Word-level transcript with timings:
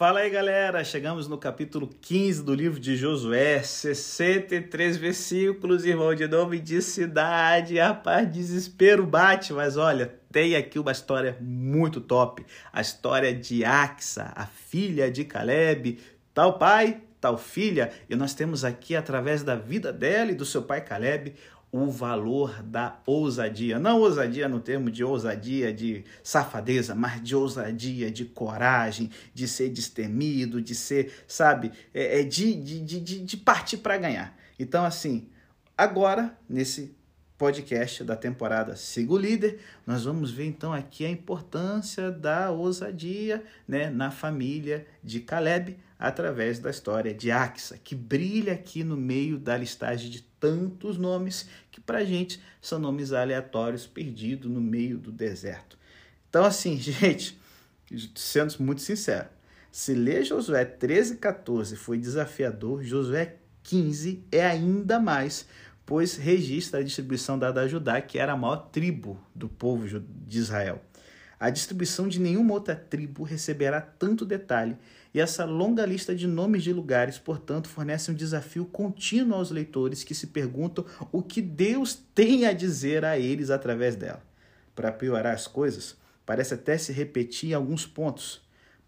Fala 0.00 0.20
aí, 0.20 0.30
galera! 0.30 0.82
Chegamos 0.82 1.28
no 1.28 1.36
capítulo 1.36 1.86
15 1.86 2.42
do 2.42 2.54
livro 2.54 2.80
de 2.80 2.96
Josué, 2.96 3.62
63 3.62 4.96
versículos, 4.96 5.84
irmão, 5.84 6.14
de 6.14 6.26
nome 6.26 6.58
de 6.58 6.80
cidade. 6.80 7.76
Rapaz, 7.76 8.32
desespero 8.32 9.04
bate, 9.04 9.52
mas 9.52 9.76
olha, 9.76 10.14
tem 10.32 10.56
aqui 10.56 10.78
uma 10.78 10.90
história 10.90 11.36
muito 11.38 12.00
top. 12.00 12.46
A 12.72 12.80
história 12.80 13.34
de 13.34 13.62
Axa, 13.62 14.32
a 14.34 14.46
filha 14.46 15.10
de 15.10 15.22
Caleb, 15.22 15.98
tal 16.32 16.56
pai, 16.56 17.02
tal 17.20 17.36
filha, 17.36 17.92
e 18.08 18.16
nós 18.16 18.32
temos 18.32 18.64
aqui, 18.64 18.96
através 18.96 19.42
da 19.42 19.54
vida 19.54 19.92
dela 19.92 20.30
e 20.30 20.34
do 20.34 20.46
seu 20.46 20.62
pai 20.62 20.80
Caleb, 20.80 21.34
o 21.72 21.90
valor 21.90 22.62
da 22.62 23.00
ousadia. 23.06 23.78
Não 23.78 24.00
ousadia 24.00 24.48
no 24.48 24.60
termo 24.60 24.90
de 24.90 25.04
ousadia 25.04 25.72
de 25.72 26.04
safadeza, 26.22 26.94
mas 26.94 27.22
de 27.22 27.36
ousadia, 27.36 28.10
de 28.10 28.24
coragem, 28.24 29.10
de 29.32 29.46
ser 29.46 29.68
destemido, 29.68 30.60
de 30.60 30.74
ser, 30.74 31.24
sabe, 31.28 31.70
é, 31.94 32.20
é 32.20 32.22
de, 32.24 32.54
de, 32.54 32.80
de, 32.80 33.20
de 33.20 33.36
partir 33.36 33.78
para 33.78 33.96
ganhar. 33.96 34.36
Então, 34.58 34.84
assim, 34.84 35.28
agora, 35.76 36.36
nesse 36.48 36.94
podcast 37.40 38.04
da 38.04 38.14
temporada 38.14 38.76
Siga 38.76 39.14
o 39.14 39.16
Líder, 39.16 39.60
nós 39.86 40.04
vamos 40.04 40.30
ver 40.30 40.44
então 40.44 40.74
aqui 40.74 41.06
a 41.06 41.08
importância 41.08 42.10
da 42.10 42.50
ousadia 42.50 43.42
né, 43.66 43.88
na 43.88 44.10
família 44.10 44.86
de 45.02 45.20
Caleb, 45.20 45.78
através 45.98 46.58
da 46.58 46.68
história 46.68 47.14
de 47.14 47.30
Axa, 47.30 47.78
que 47.82 47.94
brilha 47.94 48.52
aqui 48.52 48.84
no 48.84 48.94
meio 48.94 49.38
da 49.38 49.56
listagem 49.56 50.10
de 50.10 50.20
tantos 50.38 50.98
nomes 50.98 51.48
que 51.70 51.80
para 51.80 52.04
gente 52.04 52.42
são 52.60 52.78
nomes 52.78 53.10
aleatórios 53.10 53.86
perdidos 53.86 54.50
no 54.50 54.60
meio 54.60 54.98
do 54.98 55.10
deserto. 55.10 55.78
Então, 56.28 56.44
assim, 56.44 56.76
gente, 56.78 57.40
sendo 58.16 58.54
muito 58.60 58.82
sincero, 58.82 59.30
se 59.72 59.94
ler 59.94 60.26
Josué 60.26 60.66
13 60.66 61.16
14 61.16 61.74
foi 61.74 61.96
desafiador, 61.96 62.84
Josué 62.84 63.36
15 63.62 64.24
é 64.30 64.44
ainda 64.44 64.98
mais, 64.98 65.46
pois 65.90 66.14
registra 66.14 66.78
a 66.78 66.82
distribuição 66.84 67.36
dada 67.36 67.62
a 67.62 67.66
Judá, 67.66 68.00
que 68.00 68.16
era 68.16 68.34
a 68.34 68.36
maior 68.36 68.68
tribo 68.70 69.20
do 69.34 69.48
povo 69.48 69.88
de 69.98 70.38
Israel. 70.38 70.80
A 71.36 71.50
distribuição 71.50 72.06
de 72.06 72.20
nenhuma 72.20 72.54
outra 72.54 72.76
tribo 72.76 73.24
receberá 73.24 73.80
tanto 73.80 74.24
detalhe 74.24 74.76
e 75.12 75.18
essa 75.18 75.44
longa 75.44 75.84
lista 75.84 76.14
de 76.14 76.28
nomes 76.28 76.62
de 76.62 76.72
lugares, 76.72 77.18
portanto, 77.18 77.68
fornece 77.68 78.08
um 78.08 78.14
desafio 78.14 78.66
contínuo 78.66 79.36
aos 79.36 79.50
leitores 79.50 80.04
que 80.04 80.14
se 80.14 80.28
perguntam 80.28 80.84
o 81.10 81.24
que 81.24 81.42
Deus 81.42 82.00
tem 82.14 82.46
a 82.46 82.52
dizer 82.52 83.04
a 83.04 83.18
eles 83.18 83.50
através 83.50 83.96
dela. 83.96 84.22
Para 84.76 84.92
piorar 84.92 85.34
as 85.34 85.48
coisas, 85.48 85.96
parece 86.24 86.54
até 86.54 86.78
se 86.78 86.92
repetir 86.92 87.50
em 87.50 87.54
alguns 87.54 87.84
pontos. 87.84 88.40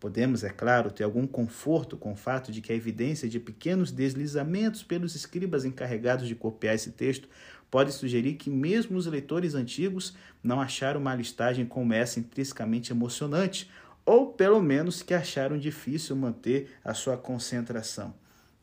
Podemos, 0.03 0.43
é 0.43 0.49
claro, 0.49 0.91
ter 0.91 1.05
algum 1.05 1.29
conforto 1.29 1.97
com 1.97 2.11
o 2.11 2.17
fato 2.17 2.51
de 2.51 2.61
que 2.61 2.73
a 2.73 2.75
evidência 2.75 3.29
de 3.29 3.39
pequenos 3.39 3.93
deslizamentos 3.93 4.83
pelos 4.83 5.15
escribas 5.15 5.65
encarregados 5.65 6.27
de 6.27 6.35
copiar 6.35 6.75
esse 6.75 6.91
texto 6.91 7.29
pode 7.71 7.93
sugerir 7.93 8.35
que 8.35 8.51
mesmo 8.51 8.99
os 8.99 9.07
leitores 9.07 9.55
antigos 9.55 10.17
não 10.43 10.61
acharam 10.61 11.01
uma 11.01 11.15
listagem 11.15 11.65
como 11.65 11.93
essa 11.93 12.19
intrinsecamente 12.19 12.91
emocionante, 12.91 13.71
ou 14.05 14.33
pelo 14.33 14.61
menos 14.61 15.05
que 15.05 15.15
acharam 15.15 15.57
difícil 15.57 16.17
manter 16.17 16.77
a 16.85 16.95
sua 16.95 17.17
concentração. 17.17 18.13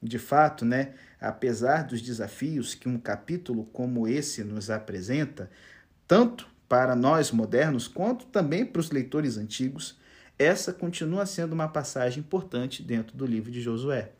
De 0.03 0.19
fato, 0.19 0.65
né, 0.65 0.95
apesar 1.21 1.83
dos 1.83 2.01
desafios 2.01 2.75
que 2.75 2.89
um 2.89 2.99
capítulo 2.99 3.63
como 3.71 4.09
esse 4.09 4.43
nos 4.43 4.69
apresenta, 4.69 5.49
tanto 6.05 6.49
para 6.67 6.97
nós 6.97 7.31
modernos 7.31 7.87
quanto 7.87 8.25
também 8.25 8.65
para 8.65 8.81
os 8.81 8.91
leitores 8.91 9.37
antigos, 9.37 9.97
essa 10.39 10.73
continua 10.73 11.27
sendo 11.27 11.53
uma 11.53 11.67
passagem 11.67 12.21
importante 12.21 12.81
dentro 12.81 13.15
do 13.15 13.25
livro 13.25 13.51
de 13.51 13.61
Josué. 13.61 14.13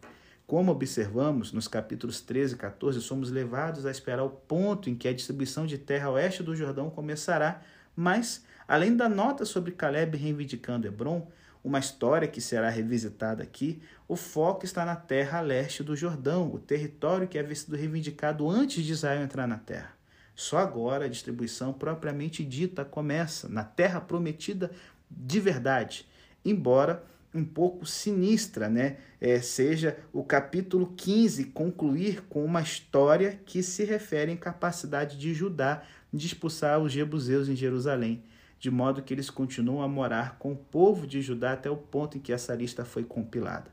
Como 0.45 0.72
observamos 0.72 1.52
nos 1.52 1.67
capítulos 1.67 2.22
13 2.22 2.53
e 2.53 2.58
14, 2.58 3.02
somos 3.02 3.31
levados 3.31 3.86
a 3.86 3.92
esperar 3.92 4.23
o 4.23 4.30
ponto 4.30 4.89
em 4.89 4.95
que 4.95 5.08
a 5.08 5.14
distribuição 5.14 5.66
de 5.66 5.77
terra 5.77 6.10
a 6.10 6.11
oeste 6.11 6.43
do 6.43 6.55
Jordão 6.55 6.89
começará, 6.89 7.61
mas 7.95 8.43
Além 8.70 8.95
da 8.95 9.10
nota 9.10 9.45
sobre 9.45 9.71
Caleb 9.71 10.16
reivindicando 10.16 10.86
Hebron, 10.86 11.27
uma 11.64 11.80
história 11.80 12.27
que 12.27 12.39
será 12.39 12.70
revisitada 12.70 13.42
aqui, 13.42 13.82
o 14.08 14.16
foco 14.16 14.64
está 14.64 14.86
na 14.86 14.95
terra 14.95 15.39
a 15.39 15.42
leste 15.42 15.82
do 15.82 15.95
Jordão, 15.95 16.54
o 16.54 16.60
território 16.60 17.27
que 17.27 17.39
havia 17.39 17.55
sido 17.55 17.76
reivindicado 17.76 18.48
antes 18.48 18.83
de 18.83 18.92
Israel 18.92 19.23
entrar 19.23 19.48
na 19.48 19.58
terra. 19.58 19.92
Só 20.36 20.60
agora 20.60 21.05
a 21.05 21.10
distribuição 21.10 21.73
propriamente 21.73 22.45
dita 22.45 22.86
começa, 22.86 23.49
na 23.49 23.64
terra 23.64 23.99
prometida 23.99 24.70
de 25.10 25.39
verdade, 25.39 26.08
embora 26.44 27.04
um 27.33 27.45
pouco 27.45 27.86
sinistra, 27.86 28.70
né? 28.70 28.98
É, 29.22 29.39
seja 29.42 29.98
o 30.11 30.23
capítulo 30.23 30.94
15 30.95 31.45
concluir 31.45 32.23
com 32.30 32.44
uma 32.44 32.61
história 32.61 33.39
que 33.45 33.61
se 33.61 33.83
refere 33.83 34.32
à 34.32 34.33
incapacidade 34.33 35.17
de 35.17 35.33
Judá 35.33 35.83
de 36.11 36.26
expulsar 36.26 36.80
os 36.80 36.92
jebuseus 36.92 37.48
em 37.49 37.55
Jerusalém 37.55 38.23
de 38.60 38.70
modo 38.70 39.02
que 39.02 39.14
eles 39.14 39.30
continuam 39.30 39.82
a 39.82 39.88
morar 39.88 40.38
com 40.38 40.52
o 40.52 40.55
povo 40.55 41.08
de 41.08 41.22
Judá 41.22 41.54
até 41.54 41.70
o 41.70 41.78
ponto 41.78 42.17
em 42.17 42.20
que 42.20 42.33
essa 42.33 42.54
lista 42.54 42.83
foi 42.83 43.04
compilada. 43.04 43.72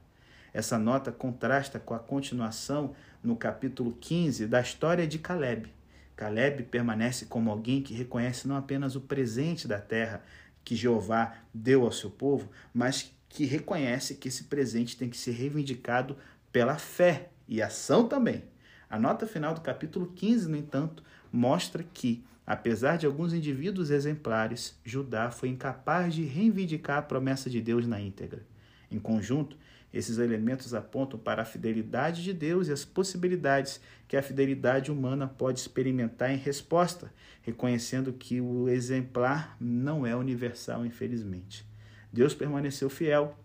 Essa 0.55 0.79
nota 0.79 1.11
contrasta 1.11 1.79
com 1.79 1.93
a 1.93 1.99
continuação 1.99 2.95
no 3.23 3.37
capítulo 3.37 3.93
15 4.01 4.47
da 4.47 4.61
história 4.61 5.07
de 5.07 5.19
Caleb. 5.19 5.69
Caleb 6.15 6.63
permanece 6.63 7.27
como 7.27 7.51
alguém 7.51 7.83
que 7.83 7.93
reconhece 7.93 8.49
não 8.49 8.57
apenas 8.57 8.95
o 8.95 9.01
presente 9.01 9.67
da 9.69 9.79
terra 9.79 10.23
que 10.67 10.75
Jeová 10.75 11.33
deu 11.55 11.85
ao 11.85 11.93
seu 11.93 12.11
povo, 12.11 12.51
mas 12.75 13.15
que 13.29 13.45
reconhece 13.45 14.17
que 14.17 14.27
esse 14.27 14.45
presente 14.45 14.97
tem 14.97 15.09
que 15.09 15.17
ser 15.17 15.31
reivindicado 15.31 16.17
pela 16.51 16.77
fé 16.77 17.31
e 17.47 17.63
ação 17.63 18.09
também. 18.09 18.43
A 18.91 18.99
nota 18.99 19.29
final 19.29 19.55
do 19.55 19.61
capítulo 19.61 20.09
15, 20.09 20.49
no 20.49 20.57
entanto, 20.57 21.03
mostra 21.33 21.85
que 21.95 22.25
Apesar 22.47 22.97
de 22.97 23.07
alguns 23.07 23.35
indivíduos 23.35 23.91
exemplares, 23.91 24.79
Judá 24.85 25.33
foi 25.33 25.49
incapaz 25.49 26.15
de 26.15 26.23
reivindicar 26.23 26.99
a 26.99 27.03
promessa 27.03 27.51
de 27.51 27.61
Deus 27.61 27.89
na 27.89 28.01
íntegra. 28.01 28.47
Em 28.89 29.01
conjunto, 29.01 29.59
esses 29.97 30.19
elementos 30.19 30.75
apontam 30.75 31.19
para 31.19 31.41
a 31.41 31.45
fidelidade 31.45 32.23
de 32.23 32.33
Deus 32.33 32.69
e 32.69 32.73
as 32.73 32.85
possibilidades 32.85 33.81
que 34.07 34.17
a 34.17 34.23
fidelidade 34.23 34.93
humana 34.93 35.27
pode 35.27 35.59
experimentar 35.59 36.31
em 36.31 36.37
resposta, 36.37 37.11
reconhecendo 37.41 38.13
que 38.13 38.39
o 38.39 38.69
exemplar 38.69 39.57
não 39.59 40.07
é 40.07 40.15
universal, 40.15 40.85
infelizmente. 40.85 41.65
Deus 42.13 42.35
permaneceu 42.35 42.91
fiel, 42.91 43.39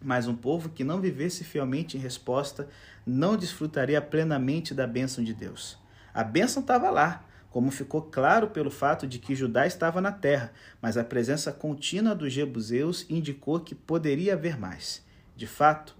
mas 0.00 0.28
um 0.28 0.36
povo 0.36 0.68
que 0.68 0.84
não 0.84 1.00
vivesse 1.00 1.42
fielmente 1.42 1.96
em 1.96 2.00
resposta 2.00 2.68
não 3.04 3.36
desfrutaria 3.36 4.00
plenamente 4.00 4.72
da 4.72 4.86
bênção 4.86 5.24
de 5.24 5.34
Deus. 5.34 5.76
A 6.14 6.22
bênção 6.22 6.60
estava 6.60 6.90
lá, 6.90 7.26
como 7.50 7.72
ficou 7.72 8.02
claro 8.02 8.50
pelo 8.50 8.70
fato 8.70 9.04
de 9.04 9.18
que 9.18 9.34
Judá 9.34 9.66
estava 9.66 10.00
na 10.00 10.12
terra, 10.12 10.52
mas 10.80 10.96
a 10.96 11.02
presença 11.02 11.50
contínua 11.50 12.14
dos 12.14 12.32
jebuseus 12.32 13.04
indicou 13.10 13.58
que 13.58 13.74
poderia 13.74 14.34
haver 14.34 14.56
mais. 14.56 15.07
De 15.38 15.46
fato, 15.46 15.96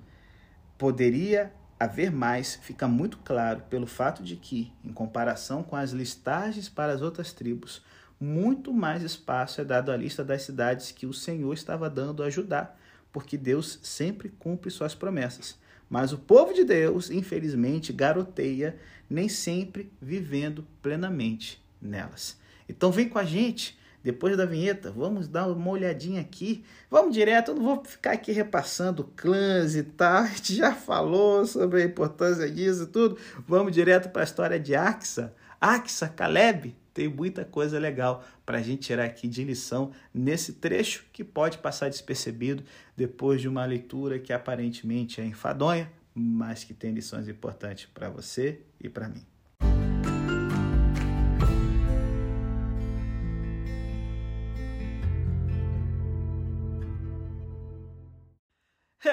poderia 0.76 1.54
haver 1.78 2.10
mais 2.10 2.56
fica 2.56 2.88
muito 2.88 3.18
claro 3.18 3.62
pelo 3.70 3.86
fato 3.86 4.20
de 4.20 4.34
que, 4.34 4.72
em 4.84 4.92
comparação 4.92 5.62
com 5.62 5.76
as 5.76 5.92
listagens 5.92 6.68
para 6.68 6.92
as 6.92 7.02
outras 7.02 7.32
tribos, 7.32 7.80
muito 8.18 8.72
mais 8.72 9.00
espaço 9.04 9.60
é 9.60 9.64
dado 9.64 9.92
à 9.92 9.96
lista 9.96 10.24
das 10.24 10.42
cidades 10.42 10.90
que 10.90 11.06
o 11.06 11.12
Senhor 11.12 11.54
estava 11.54 11.88
dando 11.88 12.24
a 12.24 12.28
Judá, 12.28 12.74
porque 13.12 13.38
Deus 13.38 13.78
sempre 13.80 14.28
cumpre 14.28 14.72
suas 14.72 14.92
promessas. 14.92 15.56
Mas 15.88 16.12
o 16.12 16.18
povo 16.18 16.52
de 16.52 16.64
Deus, 16.64 17.08
infelizmente, 17.08 17.92
garoteia, 17.92 18.76
nem 19.08 19.28
sempre 19.28 19.92
vivendo 20.02 20.66
plenamente 20.82 21.64
nelas. 21.80 22.36
Então 22.68 22.90
vem 22.90 23.08
com 23.08 23.20
a 23.20 23.24
gente, 23.24 23.77
depois 24.02 24.36
da 24.36 24.46
vinheta, 24.46 24.90
vamos 24.90 25.26
dar 25.26 25.46
uma 25.48 25.70
olhadinha 25.70 26.20
aqui. 26.20 26.64
Vamos 26.90 27.14
direto, 27.14 27.50
eu 27.50 27.54
não 27.56 27.64
vou 27.64 27.84
ficar 27.84 28.12
aqui 28.12 28.32
repassando 28.32 29.04
clãs 29.16 29.74
e 29.74 29.82
tal, 29.82 30.22
a 30.22 30.26
gente 30.26 30.54
já 30.54 30.74
falou 30.74 31.44
sobre 31.46 31.82
a 31.82 31.84
importância 31.84 32.50
disso 32.50 32.84
e 32.84 32.86
tudo. 32.86 33.18
Vamos 33.46 33.72
direto 33.72 34.10
para 34.10 34.22
a 34.22 34.24
história 34.24 34.58
de 34.58 34.74
Axa. 34.74 35.34
Axa, 35.60 36.08
Caleb, 36.08 36.76
tem 36.94 37.08
muita 37.08 37.44
coisa 37.44 37.78
legal 37.78 38.24
para 38.46 38.58
a 38.58 38.62
gente 38.62 38.82
tirar 38.82 39.04
aqui 39.04 39.28
de 39.28 39.44
lição 39.44 39.92
nesse 40.12 40.54
trecho 40.54 41.06
que 41.12 41.22
pode 41.22 41.58
passar 41.58 41.88
despercebido 41.88 42.64
depois 42.96 43.40
de 43.40 43.48
uma 43.48 43.64
leitura 43.64 44.18
que 44.18 44.32
aparentemente 44.32 45.20
é 45.20 45.24
enfadonha, 45.24 45.90
mas 46.14 46.64
que 46.64 46.74
tem 46.74 46.92
lições 46.92 47.28
importantes 47.28 47.88
para 47.92 48.08
você 48.08 48.62
e 48.80 48.88
para 48.88 49.08
mim. 49.08 49.24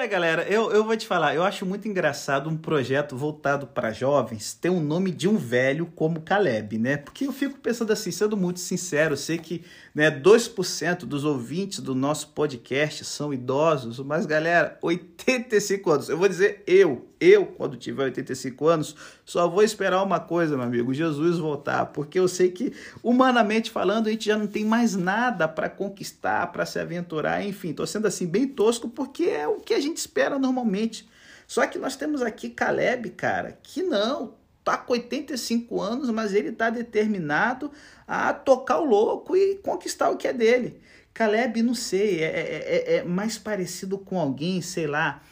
Galera, 0.06 0.42
eu, 0.48 0.70
eu 0.70 0.84
vou 0.84 0.96
te 0.96 1.06
falar, 1.06 1.34
eu 1.34 1.42
acho 1.42 1.66
muito 1.66 1.88
engraçado 1.88 2.48
um 2.48 2.56
projeto 2.56 3.16
voltado 3.16 3.66
para 3.66 3.92
jovens 3.92 4.54
ter 4.54 4.70
o 4.70 4.74
um 4.74 4.80
nome 4.80 5.10
de 5.10 5.28
um 5.28 5.36
velho 5.36 5.86
como 5.94 6.20
Caleb, 6.20 6.78
né? 6.78 6.96
Porque 6.96 7.26
eu 7.26 7.32
fico 7.32 7.58
pensando 7.58 7.92
assim, 7.92 8.10
sendo 8.10 8.36
muito 8.36 8.60
sincero, 8.60 9.16
sei 9.16 9.38
que 9.38 9.64
né, 9.94 10.10
2% 10.10 11.00
dos 11.00 11.24
ouvintes 11.24 11.80
do 11.80 11.94
nosso 11.94 12.28
podcast 12.28 13.04
são 13.04 13.34
idosos, 13.34 13.98
mas 13.98 14.26
galera, 14.26 14.78
85 14.80 15.90
anos, 15.90 16.08
eu 16.08 16.16
vou 16.18 16.28
dizer 16.28 16.62
eu, 16.66 17.08
eu, 17.20 17.46
quando 17.46 17.76
tiver 17.76 18.04
85 18.04 18.68
anos, 18.68 18.96
só 19.24 19.48
vou 19.48 19.62
esperar 19.62 20.02
uma 20.02 20.20
coisa, 20.20 20.56
meu 20.56 20.66
amigo, 20.66 20.92
Jesus 20.92 21.38
voltar, 21.38 21.86
porque 21.86 22.18
eu 22.18 22.28
sei 22.28 22.50
que, 22.50 22.72
humanamente 23.02 23.70
falando, 23.70 24.08
a 24.08 24.10
gente 24.10 24.26
já 24.26 24.36
não 24.36 24.46
tem 24.46 24.64
mais 24.64 24.94
nada 24.94 25.48
para 25.48 25.68
conquistar, 25.68 26.46
para 26.52 26.66
se 26.66 26.78
aventurar, 26.78 27.44
enfim, 27.44 27.72
tô 27.72 27.86
sendo 27.86 28.06
assim 28.06 28.26
bem 28.26 28.46
tosco, 28.46 28.88
porque 28.88 29.24
é 29.24 29.48
o 29.48 29.60
que 29.60 29.74
a 29.74 29.80
gente 29.80 29.96
espera 29.96 30.38
normalmente. 30.38 31.08
Só 31.46 31.66
que 31.66 31.78
nós 31.78 31.96
temos 31.96 32.22
aqui 32.22 32.50
Caleb, 32.50 33.10
cara, 33.10 33.58
que 33.62 33.82
não, 33.82 34.34
tá 34.64 34.76
com 34.76 34.92
85 34.92 35.80
anos, 35.80 36.10
mas 36.10 36.34
ele 36.34 36.50
tá 36.52 36.70
determinado 36.70 37.70
a 38.06 38.34
tocar 38.34 38.80
o 38.80 38.84
louco 38.84 39.36
e 39.36 39.56
conquistar 39.56 40.10
o 40.10 40.16
que 40.16 40.26
é 40.26 40.32
dele. 40.32 40.80
Caleb, 41.14 41.62
não 41.62 41.74
sei, 41.74 42.22
é, 42.22 42.26
é, 42.26 42.94
é, 42.94 42.96
é 42.96 43.04
mais 43.04 43.38
parecido 43.38 43.96
com 43.96 44.20
alguém, 44.20 44.60
sei 44.60 44.86
lá. 44.86 45.22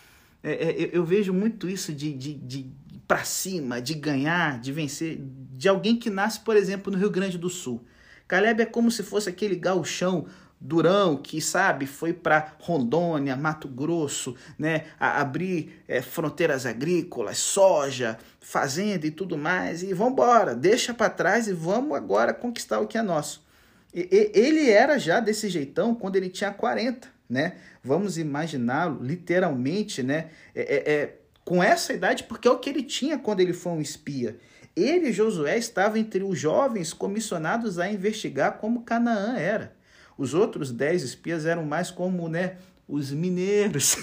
É, 0.45 0.53
é, 0.53 0.91
eu 0.93 1.05
vejo 1.05 1.33
muito 1.33 1.69
isso 1.69 1.91
de, 1.93 2.13
de, 2.13 2.35
de 2.35 2.71
para 3.09 3.25
cima, 3.25 3.81
de 3.81 3.95
ganhar, 3.95 4.61
de 4.61 4.71
vencer, 4.73 5.19
de 5.19 5.69
alguém 5.69 5.97
que 5.97 6.11
nasce, 6.11 6.41
por 6.41 6.57
exemplo, 6.57 6.93
no 6.93 6.99
Rio 6.99 7.11
Grande 7.11 7.39
do 7.39 7.49
Sul. 7.49 7.83
Caleb 8.29 8.63
é 8.63 8.67
como 8.67 8.91
se 8.91 9.03
fosse 9.03 9.29
aquele 9.29 9.57
gauchão 9.57 10.27
Durão, 10.61 11.19
que 11.19 11.43
sabe, 11.43 11.87
foi 11.87 12.15
para 12.15 12.55
Rondônia, 12.59 13.37
Mato 13.37 13.69
Grosso, 13.69 14.35
né, 14.59 14.87
abrir 14.99 15.83
é, 15.87 16.01
fronteiras 16.01 16.65
agrícolas, 16.65 17.37
soja, 17.37 18.17
fazenda 18.41 19.07
e 19.07 19.11
tudo 19.11 19.37
mais, 19.37 19.83
e 19.83 19.93
vamos 19.93 20.15
embora, 20.15 20.55
deixa 20.55 20.95
para 20.95 21.11
trás 21.11 21.49
e 21.49 21.53
vamos 21.53 21.95
agora 21.95 22.33
conquistar 22.33 22.81
o 22.81 22.87
que 22.87 22.97
é 22.97 23.03
nosso. 23.03 23.45
E, 23.93 24.09
e, 24.11 24.39
ele 24.39 24.71
era 24.71 24.99
já 24.99 25.21
desse 25.21 25.51
jeitão 25.51 25.95
quando 25.95 26.17
ele 26.17 26.31
tinha 26.31 26.51
40, 26.51 27.09
né? 27.29 27.57
Vamos 27.85 28.17
imaginá-lo 28.17 29.05
literalmente, 29.05 30.03
né? 30.03 30.31
É, 30.55 30.63
é, 30.63 30.93
é, 30.93 31.19
com 31.45 31.63
essa 31.63 31.93
idade, 31.93 32.25
porque 32.25 32.49
é 32.49 32.51
o 32.51 32.59
que 32.59 32.71
ele 32.71 32.83
tinha 32.83 33.19
quando 33.19 33.41
ele 33.41 33.53
foi 33.53 33.73
um 33.73 33.81
espia. 33.81 34.39
Ele, 34.75 35.13
Josué, 35.13 35.59
estava 35.59 35.99
entre 35.99 36.25
os 36.25 36.39
jovens 36.39 36.95
comissionados 36.95 37.79
a 37.79 37.89
investigar 37.89 38.59
como 38.59 38.83
Canaã 38.83 39.37
era. 39.37 39.77
Os 40.17 40.33
outros 40.33 40.73
dez 40.73 41.03
espias 41.03 41.45
eram 41.45 41.65
mais 41.65 41.91
como, 41.91 42.29
né, 42.29 42.57
os 42.89 43.11
mineiros. 43.11 43.97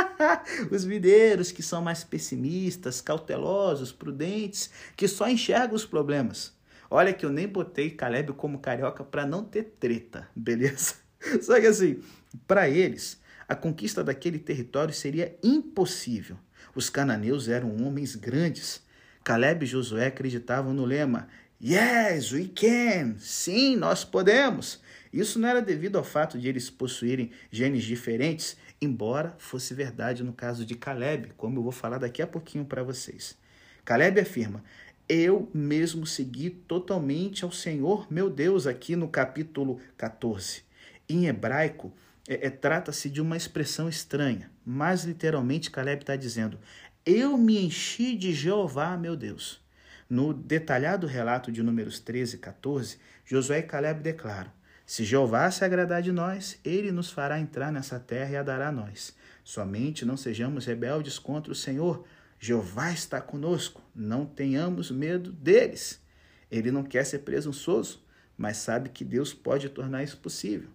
os 0.70 0.84
mineiros 0.84 1.52
que 1.52 1.62
são 1.62 1.82
mais 1.82 2.02
pessimistas, 2.02 3.00
cautelosos, 3.00 3.92
prudentes, 3.92 4.70
que 4.96 5.06
só 5.06 5.28
enxergam 5.28 5.76
os 5.76 5.84
problemas. 5.84 6.58
Olha 6.90 7.12
que 7.12 7.24
eu 7.24 7.30
nem 7.30 7.46
botei 7.46 7.90
Caleb 7.90 8.32
como 8.32 8.58
carioca 8.58 9.04
para 9.04 9.26
não 9.26 9.44
ter 9.44 9.74
treta, 9.78 10.28
beleza? 10.34 10.94
Só 11.40 11.60
que 11.60 11.66
assim, 11.66 12.00
para 12.46 12.68
eles, 12.68 13.20
a 13.48 13.54
conquista 13.54 14.04
daquele 14.04 14.38
território 14.38 14.94
seria 14.94 15.36
impossível. 15.42 16.36
Os 16.74 16.88
cananeus 16.88 17.48
eram 17.48 17.76
homens 17.84 18.14
grandes. 18.14 18.82
Caleb 19.24 19.64
e 19.64 19.68
Josué 19.68 20.06
acreditavam 20.06 20.72
no 20.72 20.84
lema: 20.84 21.28
Yes, 21.62 22.32
we 22.32 22.48
can! 22.48 23.16
Sim, 23.18 23.76
nós 23.76 24.04
podemos! 24.04 24.80
Isso 25.12 25.40
não 25.40 25.48
era 25.48 25.60
devido 25.60 25.96
ao 25.96 26.04
fato 26.04 26.38
de 26.38 26.48
eles 26.48 26.70
possuírem 26.70 27.32
genes 27.50 27.82
diferentes, 27.82 28.56
embora 28.80 29.34
fosse 29.38 29.74
verdade 29.74 30.22
no 30.22 30.32
caso 30.32 30.64
de 30.64 30.76
Caleb, 30.76 31.32
como 31.36 31.58
eu 31.58 31.62
vou 31.62 31.72
falar 31.72 31.98
daqui 31.98 32.22
a 32.22 32.26
pouquinho 32.26 32.64
para 32.64 32.84
vocês. 32.84 33.36
Caleb 33.84 34.20
afirma: 34.20 34.62
Eu 35.08 35.50
mesmo 35.52 36.06
segui 36.06 36.50
totalmente 36.50 37.44
ao 37.44 37.50
Senhor 37.50 38.06
meu 38.10 38.30
Deus, 38.30 38.66
aqui 38.66 38.94
no 38.94 39.08
capítulo 39.08 39.80
14. 39.96 40.62
Em 41.08 41.26
hebraico, 41.26 41.92
é, 42.28 42.46
é 42.46 42.50
trata-se 42.50 43.08
de 43.08 43.20
uma 43.20 43.36
expressão 43.36 43.88
estranha, 43.88 44.50
mas 44.64 45.04
literalmente 45.04 45.70
Caleb 45.70 46.02
está 46.02 46.16
dizendo: 46.16 46.58
Eu 47.04 47.36
me 47.36 47.64
enchi 47.64 48.16
de 48.16 48.32
Jeová, 48.32 48.96
meu 48.96 49.16
Deus. 49.16 49.60
No 50.08 50.34
detalhado 50.34 51.06
relato 51.06 51.52
de 51.52 51.62
Números 51.62 52.00
13 52.00 52.36
e 52.36 52.38
14, 52.38 52.98
Josué 53.24 53.60
e 53.60 53.62
Caleb 53.62 54.02
declaram: 54.02 54.50
se 54.90 55.04
Jeová 55.04 55.48
se 55.52 55.64
agradar 55.64 56.02
de 56.02 56.10
nós, 56.10 56.58
ele 56.64 56.90
nos 56.90 57.12
fará 57.12 57.38
entrar 57.38 57.70
nessa 57.70 58.00
terra 58.00 58.32
e 58.32 58.36
a 58.36 58.42
dará 58.42 58.70
a 58.70 58.72
nós. 58.72 59.14
Somente 59.44 60.04
não 60.04 60.16
sejamos 60.16 60.66
rebeldes 60.66 61.16
contra 61.16 61.52
o 61.52 61.54
Senhor. 61.54 62.04
Jeová 62.40 62.90
está 62.90 63.20
conosco, 63.20 63.80
não 63.94 64.26
tenhamos 64.26 64.90
medo 64.90 65.30
deles. 65.30 66.02
Ele 66.50 66.72
não 66.72 66.82
quer 66.82 67.06
ser 67.06 67.20
presunçoso, 67.20 68.04
mas 68.36 68.56
sabe 68.56 68.88
que 68.88 69.04
Deus 69.04 69.32
pode 69.32 69.68
tornar 69.68 70.02
isso 70.02 70.16
possível. 70.16 70.68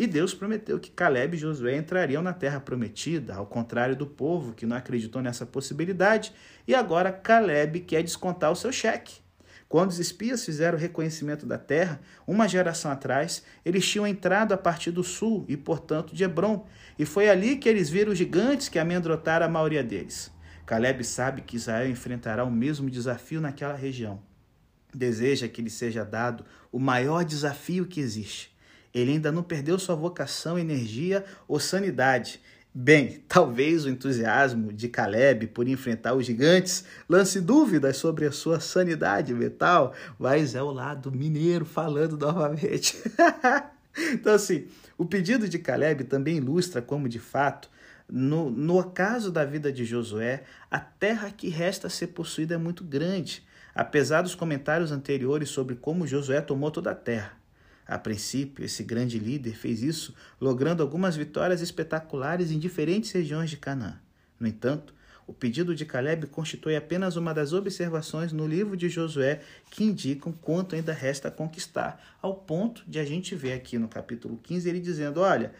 E 0.00 0.06
Deus 0.06 0.32
prometeu 0.32 0.80
que 0.80 0.90
Caleb 0.90 1.36
e 1.36 1.38
Josué 1.38 1.76
entrariam 1.76 2.22
na 2.22 2.32
terra 2.32 2.58
prometida, 2.58 3.34
ao 3.34 3.44
contrário 3.44 3.94
do 3.94 4.06
povo 4.06 4.54
que 4.54 4.64
não 4.64 4.74
acreditou 4.74 5.20
nessa 5.20 5.44
possibilidade, 5.44 6.32
e 6.66 6.74
agora 6.74 7.12
Caleb 7.12 7.80
quer 7.80 8.02
descontar 8.02 8.50
o 8.50 8.56
seu 8.56 8.72
cheque. 8.72 9.20
Quando 9.68 9.90
os 9.90 9.98
espias 9.98 10.42
fizeram 10.42 10.78
o 10.78 10.80
reconhecimento 10.80 11.44
da 11.44 11.58
terra, 11.58 12.00
uma 12.26 12.48
geração 12.48 12.90
atrás, 12.90 13.42
eles 13.62 13.86
tinham 13.86 14.06
entrado 14.06 14.54
a 14.54 14.56
partir 14.56 14.90
do 14.90 15.04
sul 15.04 15.44
e, 15.46 15.54
portanto, 15.54 16.14
de 16.14 16.24
Hebron, 16.24 16.66
e 16.98 17.04
foi 17.04 17.28
ali 17.28 17.58
que 17.58 17.68
eles 17.68 17.90
viram 17.90 18.12
os 18.12 18.16
gigantes 18.16 18.70
que 18.70 18.78
amedrontaram 18.78 19.44
a 19.44 19.50
maioria 19.50 19.84
deles. 19.84 20.32
Caleb 20.64 21.04
sabe 21.04 21.42
que 21.42 21.56
Israel 21.56 21.90
enfrentará 21.90 22.42
o 22.42 22.50
mesmo 22.50 22.88
desafio 22.88 23.38
naquela 23.38 23.74
região. 23.74 24.22
Deseja 24.94 25.46
que 25.46 25.60
lhe 25.60 25.68
seja 25.68 26.06
dado 26.06 26.42
o 26.72 26.78
maior 26.78 27.22
desafio 27.22 27.84
que 27.84 28.00
existe. 28.00 28.58
Ele 28.92 29.12
ainda 29.12 29.30
não 29.30 29.42
perdeu 29.42 29.78
sua 29.78 29.94
vocação, 29.94 30.58
energia 30.58 31.24
ou 31.46 31.60
sanidade 31.60 32.40
Bem, 32.72 33.22
talvez 33.28 33.84
o 33.84 33.88
entusiasmo 33.88 34.72
de 34.72 34.88
Caleb 34.88 35.48
por 35.48 35.66
enfrentar 35.66 36.14
os 36.14 36.24
gigantes 36.24 36.84
lance 37.08 37.40
dúvidas 37.40 37.96
sobre 37.96 38.26
a 38.26 38.32
sua 38.32 38.60
sanidade 38.60 39.34
mental, 39.34 39.92
mas 40.18 40.54
é 40.54 40.62
o 40.62 40.70
lado 40.70 41.10
mineiro 41.10 41.64
falando 41.64 42.16
novamente. 42.16 42.96
então, 44.12 44.34
assim, 44.34 44.68
o 44.96 45.04
pedido 45.04 45.48
de 45.48 45.58
Caleb 45.58 46.04
também 46.04 46.36
ilustra 46.36 46.80
como, 46.80 47.08
de 47.08 47.18
fato, 47.18 47.68
no, 48.08 48.50
no 48.50 48.82
caso 48.84 49.32
da 49.32 49.44
vida 49.44 49.72
de 49.72 49.84
Josué, 49.84 50.44
a 50.70 50.78
terra 50.78 51.30
que 51.30 51.48
resta 51.48 51.88
a 51.88 51.90
ser 51.90 52.08
possuída 52.08 52.54
é 52.54 52.58
muito 52.58 52.84
grande, 52.84 53.44
apesar 53.74 54.22
dos 54.22 54.36
comentários 54.36 54.92
anteriores 54.92 55.48
sobre 55.48 55.74
como 55.74 56.06
Josué 56.06 56.40
tomou 56.40 56.70
toda 56.70 56.92
a 56.92 56.94
terra. 56.94 57.39
A 57.90 57.98
princípio, 57.98 58.64
esse 58.64 58.84
grande 58.84 59.18
líder 59.18 59.56
fez 59.56 59.82
isso 59.82 60.14
logrando 60.40 60.80
algumas 60.80 61.16
vitórias 61.16 61.60
espetaculares 61.60 62.52
em 62.52 62.58
diferentes 62.60 63.10
regiões 63.10 63.50
de 63.50 63.56
Canaã. 63.56 63.98
No 64.38 64.46
entanto, 64.46 64.94
o 65.26 65.32
pedido 65.32 65.74
de 65.74 65.84
Caleb 65.84 66.28
constitui 66.28 66.76
apenas 66.76 67.16
uma 67.16 67.34
das 67.34 67.52
observações 67.52 68.32
no 68.32 68.46
livro 68.46 68.76
de 68.76 68.88
Josué 68.88 69.40
que 69.72 69.82
indicam 69.82 70.30
quanto 70.30 70.76
ainda 70.76 70.92
resta 70.92 71.32
conquistar, 71.32 72.00
ao 72.22 72.36
ponto 72.36 72.84
de 72.86 73.00
a 73.00 73.04
gente 73.04 73.34
ver 73.34 73.54
aqui 73.54 73.76
no 73.76 73.88
capítulo 73.88 74.38
15 74.40 74.68
ele 74.68 74.78
dizendo: 74.78 75.20
Olha, 75.20 75.52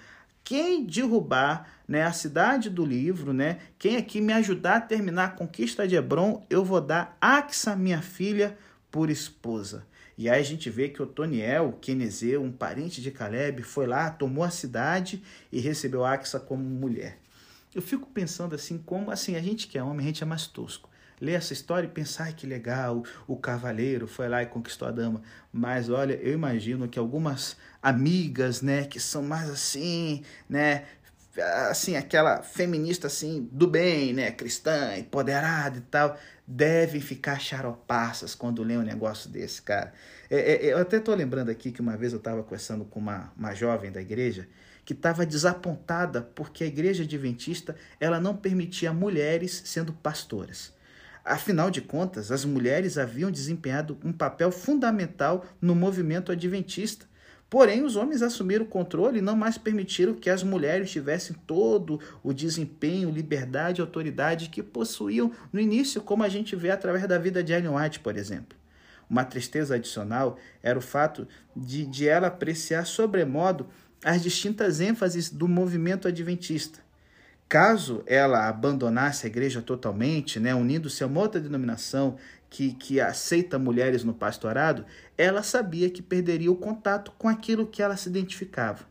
quem 0.44 0.84
derrubar 0.84 1.68
né, 1.88 2.04
a 2.04 2.12
cidade 2.12 2.70
do 2.70 2.86
livro, 2.86 3.32
né, 3.32 3.58
quem 3.76 3.96
aqui 3.96 4.20
me 4.20 4.32
ajudar 4.34 4.76
a 4.76 4.80
terminar 4.80 5.24
a 5.24 5.30
conquista 5.30 5.86
de 5.86 5.96
Hebron, 5.96 6.46
eu 6.48 6.64
vou 6.64 6.80
dar 6.80 7.18
Axa, 7.20 7.74
minha 7.74 8.00
filha, 8.00 8.56
por 8.88 9.10
esposa. 9.10 9.89
E 10.20 10.28
aí 10.28 10.38
a 10.38 10.44
gente 10.44 10.68
vê 10.68 10.90
que 10.90 11.00
Otoniel, 11.00 11.78
Quenezeu, 11.80 12.42
um 12.42 12.52
parente 12.52 13.00
de 13.00 13.10
Caleb, 13.10 13.62
foi 13.62 13.86
lá, 13.86 14.10
tomou 14.10 14.44
a 14.44 14.50
cidade 14.50 15.22
e 15.50 15.60
recebeu 15.60 16.04
Axa 16.04 16.38
como 16.38 16.62
mulher. 16.62 17.16
Eu 17.74 17.80
fico 17.80 18.06
pensando 18.06 18.54
assim, 18.54 18.76
como 18.76 19.10
assim, 19.10 19.34
a 19.34 19.40
gente 19.40 19.66
que 19.66 19.78
é 19.78 19.82
homem, 19.82 20.04
a 20.04 20.08
gente 20.10 20.22
é 20.22 20.26
mais 20.26 20.46
tosco. 20.46 20.90
Ler 21.18 21.32
essa 21.32 21.54
história 21.54 21.86
e 21.86 21.90
pensar, 21.90 22.24
ai, 22.24 22.34
que 22.34 22.46
legal, 22.46 23.02
o 23.26 23.34
cavaleiro 23.34 24.06
foi 24.06 24.28
lá 24.28 24.42
e 24.42 24.46
conquistou 24.46 24.86
a 24.88 24.90
dama. 24.90 25.22
Mas 25.50 25.88
olha, 25.88 26.12
eu 26.12 26.34
imagino 26.34 26.86
que 26.86 26.98
algumas 26.98 27.56
amigas, 27.82 28.60
né, 28.60 28.84
que 28.84 29.00
são 29.00 29.22
mais 29.22 29.48
assim, 29.48 30.22
né, 30.46 30.84
assim, 31.70 31.96
aquela 31.96 32.42
feminista 32.42 33.06
assim 33.06 33.48
do 33.52 33.66
bem, 33.66 34.12
né, 34.12 34.30
cristã, 34.30 34.96
empoderada 34.96 35.78
e 35.78 35.82
tal, 35.82 36.18
devem 36.46 37.00
ficar 37.00 37.38
charopaças 37.38 38.34
quando 38.34 38.62
lê 38.62 38.76
um 38.76 38.82
negócio 38.82 39.30
desse, 39.30 39.62
cara. 39.62 39.92
É, 40.28 40.66
é, 40.66 40.72
eu 40.72 40.78
até 40.78 40.98
tô 40.98 41.14
lembrando 41.14 41.50
aqui 41.50 41.70
que 41.70 41.80
uma 41.80 41.96
vez 41.96 42.12
eu 42.12 42.18
estava 42.18 42.42
conversando 42.42 42.84
com 42.84 42.98
uma, 42.98 43.32
uma 43.36 43.54
jovem 43.54 43.92
da 43.92 44.00
igreja 44.00 44.48
que 44.84 44.92
estava 44.92 45.24
desapontada 45.24 46.22
porque 46.34 46.64
a 46.64 46.66
igreja 46.66 47.04
adventista 47.04 47.76
ela 48.00 48.18
não 48.18 48.36
permitia 48.36 48.92
mulheres 48.92 49.62
sendo 49.64 49.92
pastoras. 49.92 50.72
Afinal 51.24 51.70
de 51.70 51.80
contas, 51.80 52.32
as 52.32 52.44
mulheres 52.44 52.96
haviam 52.96 53.30
desempenhado 53.30 53.98
um 54.02 54.12
papel 54.12 54.50
fundamental 54.50 55.44
no 55.60 55.74
movimento 55.74 56.32
adventista 56.32 57.06
Porém, 57.50 57.82
os 57.82 57.96
homens 57.96 58.22
assumiram 58.22 58.64
o 58.64 58.68
controle 58.68 59.18
e 59.18 59.22
não 59.22 59.34
mais 59.34 59.58
permitiram 59.58 60.14
que 60.14 60.30
as 60.30 60.44
mulheres 60.44 60.88
tivessem 60.88 61.34
todo 61.48 61.98
o 62.22 62.32
desempenho, 62.32 63.10
liberdade 63.10 63.80
e 63.80 63.82
autoridade 63.82 64.48
que 64.48 64.62
possuíam 64.62 65.32
no 65.52 65.58
início, 65.58 66.00
como 66.00 66.22
a 66.22 66.28
gente 66.28 66.54
vê 66.54 66.70
através 66.70 67.08
da 67.08 67.18
vida 67.18 67.42
de 67.42 67.52
Ellen 67.52 67.74
White, 67.74 67.98
por 67.98 68.16
exemplo. 68.16 68.56
Uma 69.10 69.24
tristeza 69.24 69.74
adicional 69.74 70.38
era 70.62 70.78
o 70.78 70.82
fato 70.82 71.26
de, 71.56 71.84
de 71.84 72.06
ela 72.08 72.28
apreciar 72.28 72.86
sobremodo 72.86 73.66
as 74.04 74.22
distintas 74.22 74.80
ênfases 74.80 75.28
do 75.28 75.48
movimento 75.48 76.06
adventista. 76.06 76.78
Caso 77.48 78.04
ela 78.06 78.48
abandonasse 78.48 79.26
a 79.26 79.28
igreja 79.28 79.60
totalmente, 79.60 80.38
né, 80.38 80.54
unindo-se 80.54 81.02
a 81.02 81.08
uma 81.08 81.20
outra 81.20 81.40
denominação 81.40 82.16
que, 82.50 82.72
que 82.72 83.00
aceita 83.00 83.58
mulheres 83.58 84.02
no 84.02 84.12
pastorado, 84.12 84.84
ela 85.16 85.42
sabia 85.42 85.88
que 85.88 86.02
perderia 86.02 86.50
o 86.50 86.56
contato 86.56 87.12
com 87.16 87.28
aquilo 87.28 87.66
que 87.66 87.80
ela 87.80 87.96
se 87.96 88.08
identificava. 88.08 88.84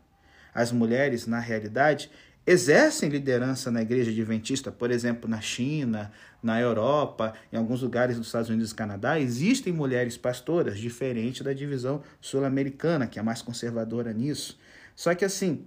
As 0.52 0.72
mulheres, 0.72 1.26
na 1.26 1.38
realidade, 1.38 2.10
exercem 2.46 3.10
liderança 3.10 3.70
na 3.70 3.82
igreja 3.82 4.10
adventista, 4.10 4.72
por 4.72 4.90
exemplo, 4.90 5.28
na 5.28 5.40
China, 5.40 6.10
na 6.42 6.58
Europa, 6.58 7.34
em 7.52 7.56
alguns 7.56 7.82
lugares 7.82 8.16
dos 8.16 8.26
Estados 8.26 8.48
Unidos 8.48 8.72
e 8.72 8.74
Canadá, 8.74 9.20
existem 9.20 9.72
mulheres 9.72 10.16
pastoras, 10.16 10.78
diferente 10.78 11.44
da 11.44 11.52
divisão 11.52 12.02
sul-americana, 12.20 13.06
que 13.06 13.18
é 13.18 13.22
mais 13.22 13.42
conservadora 13.42 14.12
nisso. 14.12 14.58
Só 14.96 15.14
que 15.14 15.24
assim, 15.24 15.66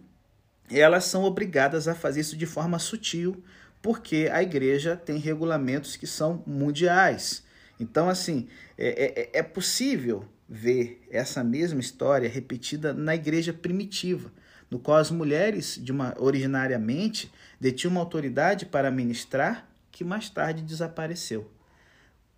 elas 0.69 1.05
são 1.05 1.23
obrigadas 1.23 1.87
a 1.87 1.93
fazer 1.93 2.21
isso 2.21 2.35
de 2.35 2.47
forma 2.47 2.79
sutil, 2.79 3.43
porque 3.81 4.29
a 4.31 4.41
igreja 4.41 4.95
tem 4.97 5.17
regulamentos 5.17 5.95
que 5.95 6.07
são 6.07 6.43
mundiais. 6.47 7.43
Então, 7.83 8.07
assim, 8.07 8.47
é, 8.77 9.29
é, 9.33 9.39
é 9.39 9.43
possível 9.43 10.25
ver 10.47 11.05
essa 11.11 11.43
mesma 11.43 11.81
história 11.81 12.29
repetida 12.29 12.93
na 12.93 13.13
igreja 13.13 13.51
primitiva, 13.51 14.31
no 14.71 14.79
qual 14.79 14.97
as 14.97 15.11
mulheres, 15.11 15.77
de 15.81 15.91
uma, 15.91 16.15
originariamente, 16.17 17.29
detinham 17.59 17.91
uma 17.91 17.99
autoridade 17.99 18.65
para 18.65 18.89
ministrar 18.89 19.69
que 19.91 20.03
mais 20.03 20.29
tarde 20.29 20.61
desapareceu. 20.63 21.51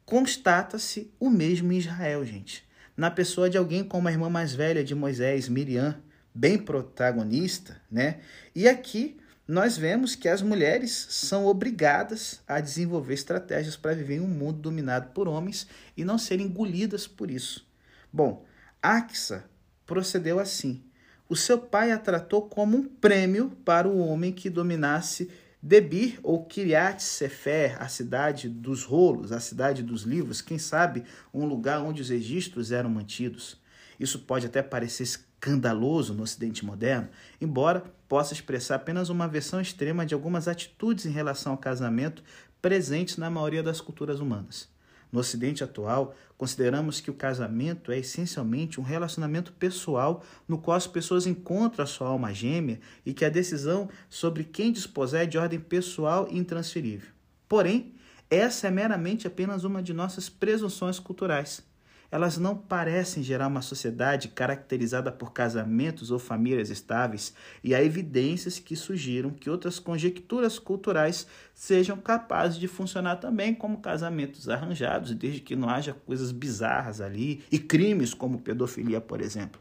Constata-se 0.04 1.12
o 1.20 1.30
mesmo 1.30 1.72
em 1.72 1.78
Israel, 1.78 2.26
gente. 2.26 2.66
Na 2.98 3.12
pessoa 3.12 3.50
de 3.50 3.58
alguém 3.58 3.84
como 3.84 4.08
a 4.08 4.12
irmã 4.12 4.30
mais 4.30 4.54
velha 4.54 4.84
de 4.84 4.96
Moisés, 4.96 5.48
Miriam, 5.48 5.96
bem 6.34 6.58
protagonista, 6.58 7.80
né? 7.90 8.20
E 8.54 8.68
aqui 8.68 9.18
nós 9.48 9.78
vemos 9.78 10.16
que 10.16 10.28
as 10.28 10.42
mulheres 10.42 11.08
são 11.10 11.46
obrigadas 11.46 12.42
a 12.48 12.60
desenvolver 12.60 13.14
estratégias 13.14 13.78
para 13.78 13.94
viver 13.94 14.16
em 14.16 14.22
um 14.22 14.28
mundo 14.28 14.60
dominado 14.60 15.12
por 15.12 15.28
homens 15.28 15.68
e 15.96 16.04
não 16.04 16.18
serem 16.18 16.48
engolidas 16.48 17.08
por 17.08 17.30
isso. 17.30 17.68
Bom, 18.12 18.44
Axa 18.82 19.46
procedeu 19.86 20.40
assim. 20.40 20.84
O 21.30 21.36
seu 21.36 21.60
pai 21.60 21.92
a 21.92 21.98
tratou 21.98 22.44
como 22.44 22.78
um 22.78 22.84
prêmio 22.84 23.52
para 23.64 23.88
o 23.88 24.00
homem 24.00 24.32
que 24.32 24.50
dominasse 24.50 25.30
Debir 25.62 26.20
ou 26.22 26.46
Kiryat 26.46 27.02
Sefer, 27.02 27.82
a 27.82 27.88
cidade 27.88 28.48
dos 28.48 28.84
rolos, 28.84 29.32
a 29.32 29.40
cidade 29.40 29.82
dos 29.82 30.04
livros, 30.04 30.40
quem 30.40 30.60
sabe 30.60 31.04
um 31.34 31.46
lugar 31.46 31.82
onde 31.82 32.04
os 32.04 32.10
registros 32.10 32.72
eram 32.72 32.90
mantidos. 32.90 33.60
Isso 34.00 34.20
pode 34.20 34.46
até 34.46 34.62
parecer 34.62 35.08
escandaloso 35.40 36.14
no 36.14 36.24
Ocidente 36.24 36.66
moderno, 36.66 37.10
embora 37.40 37.84
possa 38.08 38.34
expressar 38.34 38.76
apenas 38.76 39.10
uma 39.10 39.28
versão 39.28 39.62
extrema 39.62 40.06
de 40.06 40.14
algumas 40.14 40.48
atitudes 40.48 41.06
em 41.06 41.12
relação 41.12 41.52
ao 41.52 41.58
casamento 41.58 42.24
presentes 42.62 43.18
na 43.18 43.30
maioria 43.30 43.62
das 43.62 43.80
culturas 43.80 44.20
humanas. 44.20 44.68
No 45.12 45.20
Ocidente 45.20 45.64
atual, 45.64 46.16
consideramos 46.38 47.00
que 47.00 47.12
o 47.12 47.14
casamento 47.14 47.92
é 47.92 48.00
essencialmente 48.00 48.80
um 48.80 48.84
relacionamento 48.84 49.54
pessoal 49.54 50.24
no 50.48 50.58
qual 50.58 50.76
as 50.76 50.88
pessoas 50.88 51.28
encontram 51.28 51.84
a 51.84 51.88
sua 51.88 52.08
alma 52.08 52.34
gêmea 52.34 52.80
e 53.06 53.14
que 53.14 53.24
a 53.24 53.30
decisão 53.30 53.88
sobre 54.10 54.44
quem 54.44 54.72
dispuser 54.72 55.24
é 55.24 55.26
de 55.26 55.38
ordem 55.38 55.60
pessoal 55.60 56.28
e 56.30 56.38
intransferível. 56.38 57.10
Porém, 57.48 57.94
essa 58.30 58.68
é 58.68 58.72
meramente 58.72 59.28
apenas 59.28 59.64
uma 59.64 59.82
de 59.82 59.94
nossas 59.94 60.28
presunções 60.28 61.00
culturais 61.00 61.64
elas 62.12 62.38
não 62.38 62.56
parecem 62.56 63.24
gerar 63.24 63.48
uma 63.48 63.62
sociedade 63.62 64.30
caracterizada 64.30 65.12
por 65.12 65.34
casamentos 65.34 66.12
ou 66.12 66.20
famílias 66.20 66.70
estáveis, 66.70 67.34
e 67.64 67.74
há 67.74 67.84
evidências 67.84 68.60
que 68.60 68.76
sugiram 68.76 69.32
que 69.32 69.50
outras 69.50 69.80
conjecturas 69.80 70.60
culturais 70.60 71.28
sejam 71.54 71.98
capazes 71.98 72.58
de 72.58 72.68
funcionar 72.68 73.18
também 73.18 73.54
como 73.54 73.80
casamentos 73.80 74.50
arranjados, 74.50 75.14
desde 75.14 75.42
que 75.42 75.56
não 75.56 75.70
haja 75.70 75.94
coisas 75.94 76.32
bizarras 76.32 77.02
ali 77.02 77.44
e 77.52 77.60
crimes 77.60 78.14
como 78.14 78.42
pedofilia, 78.42 79.02
por 79.02 79.22
exemplo. 79.22 79.60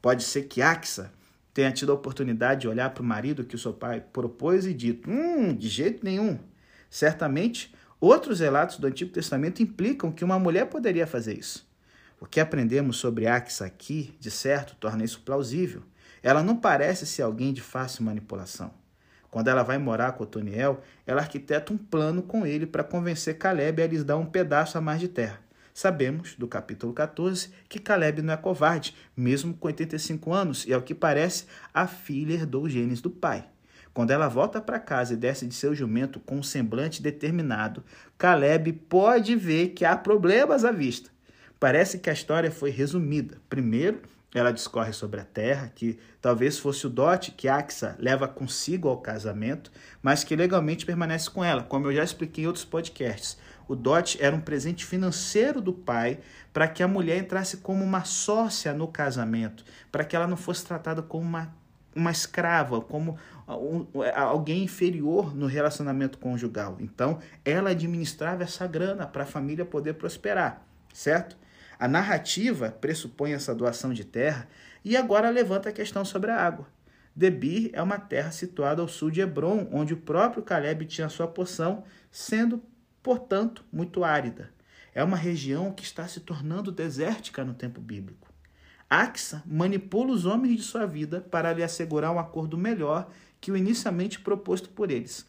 Pode 0.00 0.22
ser 0.24 0.44
que 0.44 0.62
Axa 0.62 1.12
tenha 1.52 1.72
tido 1.72 1.92
a 1.92 1.94
oportunidade 1.94 2.62
de 2.62 2.68
olhar 2.68 2.90
para 2.90 3.02
o 3.02 3.06
marido 3.06 3.44
que 3.44 3.54
o 3.54 3.58
seu 3.58 3.72
pai 3.72 4.00
propôs 4.00 4.66
e 4.66 4.72
dito: 4.72 5.10
Hum, 5.10 5.54
de 5.54 5.68
jeito 5.68 6.04
nenhum. 6.04 6.38
Certamente, 6.88 7.72
outros 8.00 8.40
relatos 8.40 8.78
do 8.78 8.86
Antigo 8.86 9.12
Testamento 9.12 9.62
implicam 9.62 10.10
que 10.10 10.24
uma 10.24 10.38
mulher 10.38 10.66
poderia 10.66 11.06
fazer 11.06 11.38
isso. 11.38 11.69
O 12.20 12.26
que 12.26 12.38
aprendemos 12.38 12.98
sobre 12.98 13.26
Axa 13.26 13.64
aqui, 13.64 14.14
de 14.20 14.30
certo, 14.30 14.76
torna 14.78 15.02
isso 15.02 15.22
plausível. 15.22 15.82
Ela 16.22 16.42
não 16.42 16.54
parece 16.54 17.06
ser 17.06 17.22
alguém 17.22 17.50
de 17.50 17.62
fácil 17.62 18.04
manipulação. 18.04 18.70
Quando 19.30 19.48
ela 19.48 19.62
vai 19.62 19.78
morar 19.78 20.12
com 20.12 20.24
Otoniel, 20.24 20.82
ela 21.06 21.22
arquiteta 21.22 21.72
um 21.72 21.78
plano 21.78 22.22
com 22.22 22.44
ele 22.44 22.66
para 22.66 22.84
convencer 22.84 23.38
Caleb 23.38 23.82
a 23.82 23.86
lhes 23.86 24.04
dar 24.04 24.18
um 24.18 24.26
pedaço 24.26 24.76
a 24.76 24.82
mais 24.82 25.00
de 25.00 25.08
terra. 25.08 25.40
Sabemos, 25.72 26.34
do 26.34 26.46
capítulo 26.46 26.92
14, 26.92 27.48
que 27.66 27.78
Caleb 27.78 28.20
não 28.20 28.34
é 28.34 28.36
covarde, 28.36 28.94
mesmo 29.16 29.54
com 29.54 29.68
85 29.68 30.30
anos, 30.30 30.66
e 30.66 30.74
ao 30.74 30.82
que 30.82 30.94
parece, 30.94 31.46
a 31.72 31.86
filha 31.86 32.34
herdou 32.34 32.64
os 32.64 32.72
genes 32.72 33.00
do 33.00 33.08
pai. 33.08 33.46
Quando 33.94 34.10
ela 34.10 34.28
volta 34.28 34.60
para 34.60 34.78
casa 34.78 35.14
e 35.14 35.16
desce 35.16 35.46
de 35.46 35.54
seu 35.54 35.74
jumento 35.74 36.20
com 36.20 36.36
um 36.36 36.42
semblante 36.42 37.00
determinado, 37.00 37.82
Caleb 38.18 38.74
pode 38.74 39.34
ver 39.36 39.68
que 39.68 39.86
há 39.86 39.96
problemas 39.96 40.66
à 40.66 40.70
vista. 40.70 41.10
Parece 41.60 41.98
que 41.98 42.08
a 42.08 42.14
história 42.14 42.50
foi 42.50 42.70
resumida. 42.70 43.36
Primeiro, 43.46 44.00
ela 44.34 44.50
discorre 44.50 44.94
sobre 44.94 45.20
a 45.20 45.24
terra, 45.24 45.70
que 45.74 45.98
talvez 46.18 46.58
fosse 46.58 46.86
o 46.86 46.90
dote 46.90 47.32
que 47.32 47.48
Axa 47.48 47.96
leva 47.98 48.26
consigo 48.26 48.88
ao 48.88 48.96
casamento, 48.96 49.70
mas 50.02 50.24
que 50.24 50.34
legalmente 50.34 50.86
permanece 50.86 51.28
com 51.28 51.44
ela, 51.44 51.62
como 51.62 51.86
eu 51.86 51.94
já 51.94 52.02
expliquei 52.02 52.44
em 52.44 52.46
outros 52.46 52.64
podcasts. 52.64 53.36
O 53.68 53.76
dote 53.76 54.16
era 54.22 54.34
um 54.34 54.40
presente 54.40 54.86
financeiro 54.86 55.60
do 55.60 55.72
pai 55.72 56.20
para 56.50 56.66
que 56.66 56.82
a 56.82 56.88
mulher 56.88 57.18
entrasse 57.18 57.58
como 57.58 57.84
uma 57.84 58.04
sócia 58.04 58.72
no 58.72 58.88
casamento, 58.88 59.62
para 59.92 60.02
que 60.02 60.16
ela 60.16 60.26
não 60.26 60.38
fosse 60.38 60.64
tratada 60.64 61.02
como 61.02 61.24
uma, 61.26 61.54
uma 61.94 62.10
escrava, 62.10 62.80
como 62.80 63.18
alguém 64.14 64.64
inferior 64.64 65.36
no 65.36 65.46
relacionamento 65.46 66.16
conjugal. 66.16 66.78
Então, 66.80 67.18
ela 67.44 67.70
administrava 67.70 68.44
essa 68.44 68.66
grana 68.66 69.06
para 69.06 69.24
a 69.24 69.26
família 69.26 69.64
poder 69.64 69.94
prosperar, 69.94 70.62
certo? 70.94 71.36
A 71.80 71.88
narrativa 71.88 72.70
pressupõe 72.78 73.32
essa 73.32 73.54
doação 73.54 73.94
de 73.94 74.04
terra 74.04 74.46
e 74.84 74.98
agora 74.98 75.30
levanta 75.30 75.70
a 75.70 75.72
questão 75.72 76.04
sobre 76.04 76.30
a 76.30 76.36
água. 76.36 76.68
Debir 77.16 77.70
é 77.72 77.80
uma 77.80 77.98
terra 77.98 78.30
situada 78.30 78.82
ao 78.82 78.86
sul 78.86 79.10
de 79.10 79.22
Hebron, 79.22 79.66
onde 79.72 79.94
o 79.94 79.96
próprio 79.96 80.42
Caleb 80.42 80.84
tinha 80.84 81.08
sua 81.08 81.26
poção, 81.26 81.82
sendo, 82.10 82.62
portanto, 83.02 83.64
muito 83.72 84.04
árida. 84.04 84.50
É 84.94 85.02
uma 85.02 85.16
região 85.16 85.72
que 85.72 85.82
está 85.82 86.06
se 86.06 86.20
tornando 86.20 86.70
desértica 86.70 87.42
no 87.46 87.54
tempo 87.54 87.80
bíblico. 87.80 88.28
Axa 88.90 89.42
manipula 89.46 90.12
os 90.12 90.26
homens 90.26 90.56
de 90.56 90.62
sua 90.62 90.84
vida 90.84 91.22
para 91.30 91.50
lhe 91.54 91.62
assegurar 91.62 92.12
um 92.12 92.18
acordo 92.18 92.58
melhor 92.58 93.10
que 93.40 93.50
o 93.50 93.56
inicialmente 93.56 94.20
proposto 94.20 94.68
por 94.68 94.90
eles. 94.90 95.26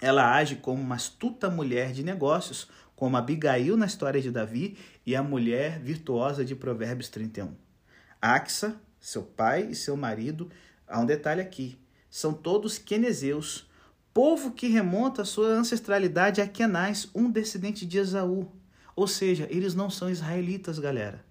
Ela 0.00 0.34
age 0.34 0.56
como 0.56 0.82
uma 0.82 0.96
astuta 0.96 1.48
mulher 1.48 1.92
de 1.92 2.02
negócios, 2.02 2.68
como 2.94 3.16
Abigail 3.16 3.76
na 3.76 3.86
história 3.86 4.20
de 4.20 4.30
Davi 4.30 4.76
e 5.04 5.16
a 5.16 5.22
mulher 5.22 5.78
virtuosa 5.80 6.44
de 6.44 6.54
Provérbios 6.54 7.08
31. 7.08 7.54
Axa, 8.20 8.80
seu 9.00 9.22
pai 9.22 9.68
e 9.70 9.74
seu 9.74 9.96
marido, 9.96 10.50
há 10.86 11.00
um 11.00 11.06
detalhe 11.06 11.40
aqui, 11.40 11.78
são 12.10 12.32
todos 12.32 12.78
quenezeus, 12.78 13.68
povo 14.12 14.52
que 14.52 14.68
remonta 14.68 15.22
a 15.22 15.26
sua 15.26 15.48
ancestralidade 15.48 16.40
a 16.40 16.48
Kenais, 16.48 17.08
um 17.14 17.30
descendente 17.30 17.84
de 17.84 17.98
Esaú. 17.98 18.50
Ou 18.94 19.06
seja, 19.06 19.46
eles 19.50 19.74
não 19.74 19.90
são 19.90 20.08
israelitas, 20.08 20.78
galera. 20.78 21.22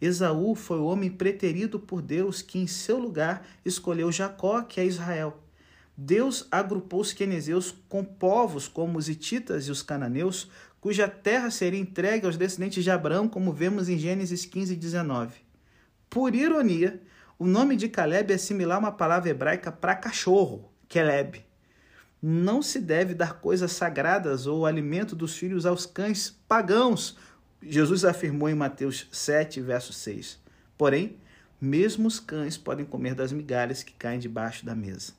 Esaú 0.00 0.56
foi 0.56 0.78
o 0.78 0.86
homem 0.86 1.10
preterido 1.10 1.78
por 1.78 2.02
Deus 2.02 2.42
que 2.42 2.58
em 2.58 2.66
seu 2.66 2.98
lugar 2.98 3.46
escolheu 3.64 4.10
Jacó, 4.10 4.62
que 4.62 4.80
é 4.80 4.84
Israel. 4.84 5.43
Deus 5.96 6.46
agrupou 6.50 7.00
os 7.00 7.12
quenezeus 7.12 7.74
com 7.88 8.04
povos 8.04 8.66
como 8.66 8.98
os 8.98 9.08
hititas 9.08 9.68
e 9.68 9.70
os 9.70 9.82
cananeus, 9.82 10.50
cuja 10.80 11.08
terra 11.08 11.50
seria 11.50 11.80
entregue 11.80 12.26
aos 12.26 12.36
descendentes 12.36 12.82
de 12.82 12.90
Abraão, 12.90 13.28
como 13.28 13.52
vemos 13.52 13.88
em 13.88 13.98
Gênesis 13.98 14.44
15 14.44 14.72
e 14.72 14.76
19. 14.76 15.34
Por 16.10 16.34
ironia, 16.34 17.00
o 17.38 17.46
nome 17.46 17.76
de 17.76 17.88
Caleb 17.88 18.32
é 18.32 18.38
similar 18.38 18.76
a 18.76 18.80
uma 18.80 18.92
palavra 18.92 19.30
hebraica 19.30 19.70
para 19.70 19.94
cachorro, 19.94 20.72
Keleb. 20.88 21.44
Não 22.20 22.62
se 22.62 22.80
deve 22.80 23.14
dar 23.14 23.34
coisas 23.40 23.72
sagradas 23.72 24.46
ou 24.46 24.66
alimento 24.66 25.14
dos 25.14 25.36
filhos 25.36 25.66
aos 25.66 25.86
cães 25.86 26.30
pagãos, 26.48 27.16
Jesus 27.66 28.04
afirmou 28.04 28.48
em 28.48 28.54
Mateus 28.54 29.08
7, 29.10 29.60
verso 29.60 29.92
6. 29.92 30.38
Porém, 30.76 31.16
mesmo 31.60 32.06
os 32.06 32.20
cães 32.20 32.58
podem 32.58 32.84
comer 32.84 33.14
das 33.14 33.32
migalhas 33.32 33.82
que 33.82 33.92
caem 33.94 34.18
debaixo 34.18 34.66
da 34.66 34.74
mesa. 34.74 35.14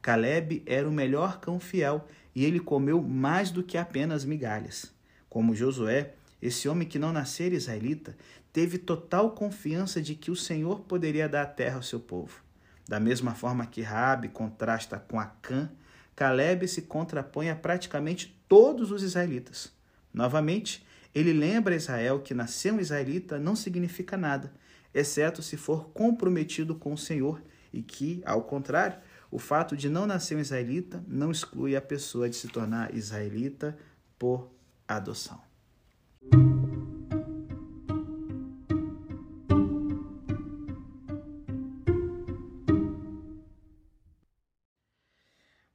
Caleb 0.00 0.62
era 0.66 0.88
o 0.88 0.92
melhor 0.92 1.40
cão 1.40 1.58
fiel 1.58 2.06
e 2.34 2.44
ele 2.44 2.60
comeu 2.60 3.02
mais 3.02 3.50
do 3.50 3.62
que 3.62 3.76
apenas 3.76 4.24
migalhas. 4.24 4.92
Como 5.28 5.54
Josué, 5.54 6.14
esse 6.40 6.68
homem 6.68 6.86
que 6.86 6.98
não 6.98 7.12
nascera 7.12 7.54
israelita 7.54 8.16
teve 8.52 8.78
total 8.78 9.32
confiança 9.32 10.00
de 10.00 10.14
que 10.14 10.30
o 10.30 10.36
Senhor 10.36 10.80
poderia 10.80 11.28
dar 11.28 11.42
a 11.42 11.46
terra 11.46 11.76
ao 11.76 11.82
seu 11.82 12.00
povo. 12.00 12.42
Da 12.88 12.98
mesma 12.98 13.34
forma 13.34 13.66
que 13.66 13.82
Raabe 13.82 14.28
contrasta 14.28 14.98
com 14.98 15.20
Acã, 15.20 15.70
Caleb 16.16 16.66
se 16.66 16.82
contrapõe 16.82 17.50
a 17.50 17.56
praticamente 17.56 18.36
todos 18.48 18.90
os 18.90 19.02
israelitas. 19.02 19.72
Novamente, 20.12 20.84
ele 21.14 21.32
lembra 21.32 21.74
a 21.74 21.76
Israel 21.76 22.20
que 22.20 22.34
nascer 22.34 22.72
um 22.72 22.80
israelita 22.80 23.38
não 23.38 23.54
significa 23.54 24.16
nada, 24.16 24.52
exceto 24.94 25.42
se 25.42 25.56
for 25.56 25.90
comprometido 25.90 26.74
com 26.74 26.92
o 26.92 26.98
Senhor, 26.98 27.42
e 27.72 27.82
que, 27.82 28.22
ao 28.24 28.42
contrário, 28.42 28.98
o 29.30 29.38
fato 29.38 29.76
de 29.76 29.88
não 29.88 30.06
nascer 30.06 30.36
um 30.36 30.40
israelita 30.40 31.04
não 31.06 31.30
exclui 31.30 31.76
a 31.76 31.82
pessoa 31.82 32.28
de 32.28 32.36
se 32.36 32.48
tornar 32.48 32.94
israelita 32.94 33.76
por 34.18 34.50
adoção. 34.86 35.40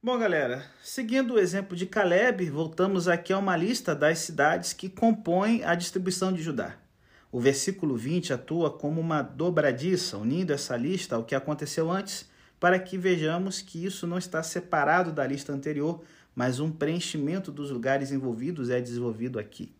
Bom, 0.02 0.18
galera, 0.18 0.64
seguindo 0.82 1.34
o 1.34 1.38
exemplo 1.38 1.74
de 1.74 1.86
Caleb, 1.86 2.50
voltamos 2.50 3.08
aqui 3.08 3.32
a 3.32 3.38
uma 3.38 3.56
lista 3.56 3.94
das 3.94 4.18
cidades 4.18 4.74
que 4.74 4.90
compõem 4.90 5.64
a 5.64 5.74
distribuição 5.74 6.30
de 6.30 6.42
Judá. 6.42 6.76
O 7.32 7.40
versículo 7.40 7.96
20 7.96 8.32
atua 8.32 8.70
como 8.70 9.00
uma 9.00 9.22
dobradiça, 9.22 10.18
unindo 10.18 10.52
essa 10.52 10.76
lista 10.76 11.16
ao 11.16 11.24
que 11.24 11.34
aconteceu 11.34 11.90
antes, 11.90 12.28
para 12.58 12.78
que 12.78 12.96
vejamos 12.96 13.60
que 13.60 13.84
isso 13.84 14.06
não 14.06 14.18
está 14.18 14.42
separado 14.42 15.12
da 15.12 15.26
lista 15.26 15.52
anterior, 15.52 16.02
mas 16.34 16.60
um 16.60 16.70
preenchimento 16.70 17.52
dos 17.52 17.70
lugares 17.70 18.10
envolvidos 18.10 18.70
é 18.70 18.80
desenvolvido 18.80 19.38
aqui. 19.38 19.74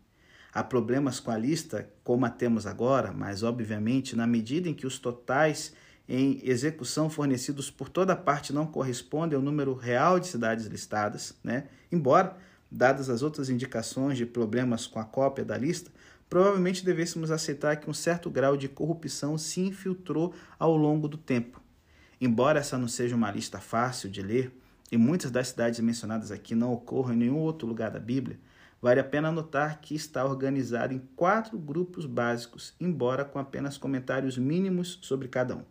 Há 0.53 0.63
problemas 0.63 1.19
com 1.19 1.31
a 1.31 1.37
lista, 1.37 1.89
como 2.03 2.25
a 2.25 2.29
temos 2.29 2.65
agora, 2.65 3.11
mas 3.11 3.43
obviamente, 3.43 4.15
na 4.15 4.25
medida 4.25 4.69
em 4.69 4.73
que 4.73 4.87
os 4.87 4.97
totais 4.97 5.73
em 6.07 6.39
execução 6.43 7.09
fornecidos 7.09 7.69
por 7.69 7.89
toda 7.89 8.15
parte 8.15 8.53
não 8.53 8.65
correspondem 8.65 9.35
ao 9.35 9.41
número 9.41 9.73
real 9.73 10.19
de 10.19 10.27
cidades 10.27 10.65
listadas, 10.67 11.35
né? 11.43 11.65
embora, 11.91 12.37
dadas 12.71 13.09
as 13.09 13.21
outras 13.21 13.49
indicações 13.49 14.17
de 14.17 14.25
problemas 14.25 14.87
com 14.87 14.99
a 14.99 15.03
cópia 15.03 15.43
da 15.43 15.57
lista, 15.57 15.91
provavelmente 16.29 16.85
devêssemos 16.85 17.31
aceitar 17.31 17.77
que 17.77 17.89
um 17.89 17.93
certo 17.93 18.29
grau 18.29 18.55
de 18.55 18.67
corrupção 18.67 19.37
se 19.37 19.61
infiltrou 19.61 20.33
ao 20.59 20.75
longo 20.75 21.07
do 21.07 21.17
tempo. 21.17 21.61
Embora 22.25 22.57
essa 22.57 22.75
não 22.75 22.87
seja 22.87 23.15
uma 23.15 23.29
lista 23.29 23.59
fácil 23.59 24.09
de 24.09 24.19
ler, 24.19 24.51
e 24.91 24.97
muitas 24.97 25.29
das 25.29 25.49
cidades 25.49 25.79
mencionadas 25.79 26.31
aqui 26.31 26.55
não 26.55 26.73
ocorram 26.73 27.13
em 27.13 27.17
nenhum 27.17 27.37
outro 27.37 27.67
lugar 27.67 27.91
da 27.91 27.99
Bíblia, 27.99 28.39
vale 28.81 28.99
a 28.99 29.03
pena 29.03 29.31
notar 29.31 29.79
que 29.79 29.93
está 29.93 30.25
organizada 30.25 30.91
em 30.91 30.97
quatro 31.15 31.55
grupos 31.55 32.07
básicos, 32.07 32.73
embora 32.79 33.23
com 33.23 33.37
apenas 33.37 33.77
comentários 33.77 34.39
mínimos 34.39 34.97
sobre 35.03 35.27
cada 35.27 35.55
um. 35.55 35.61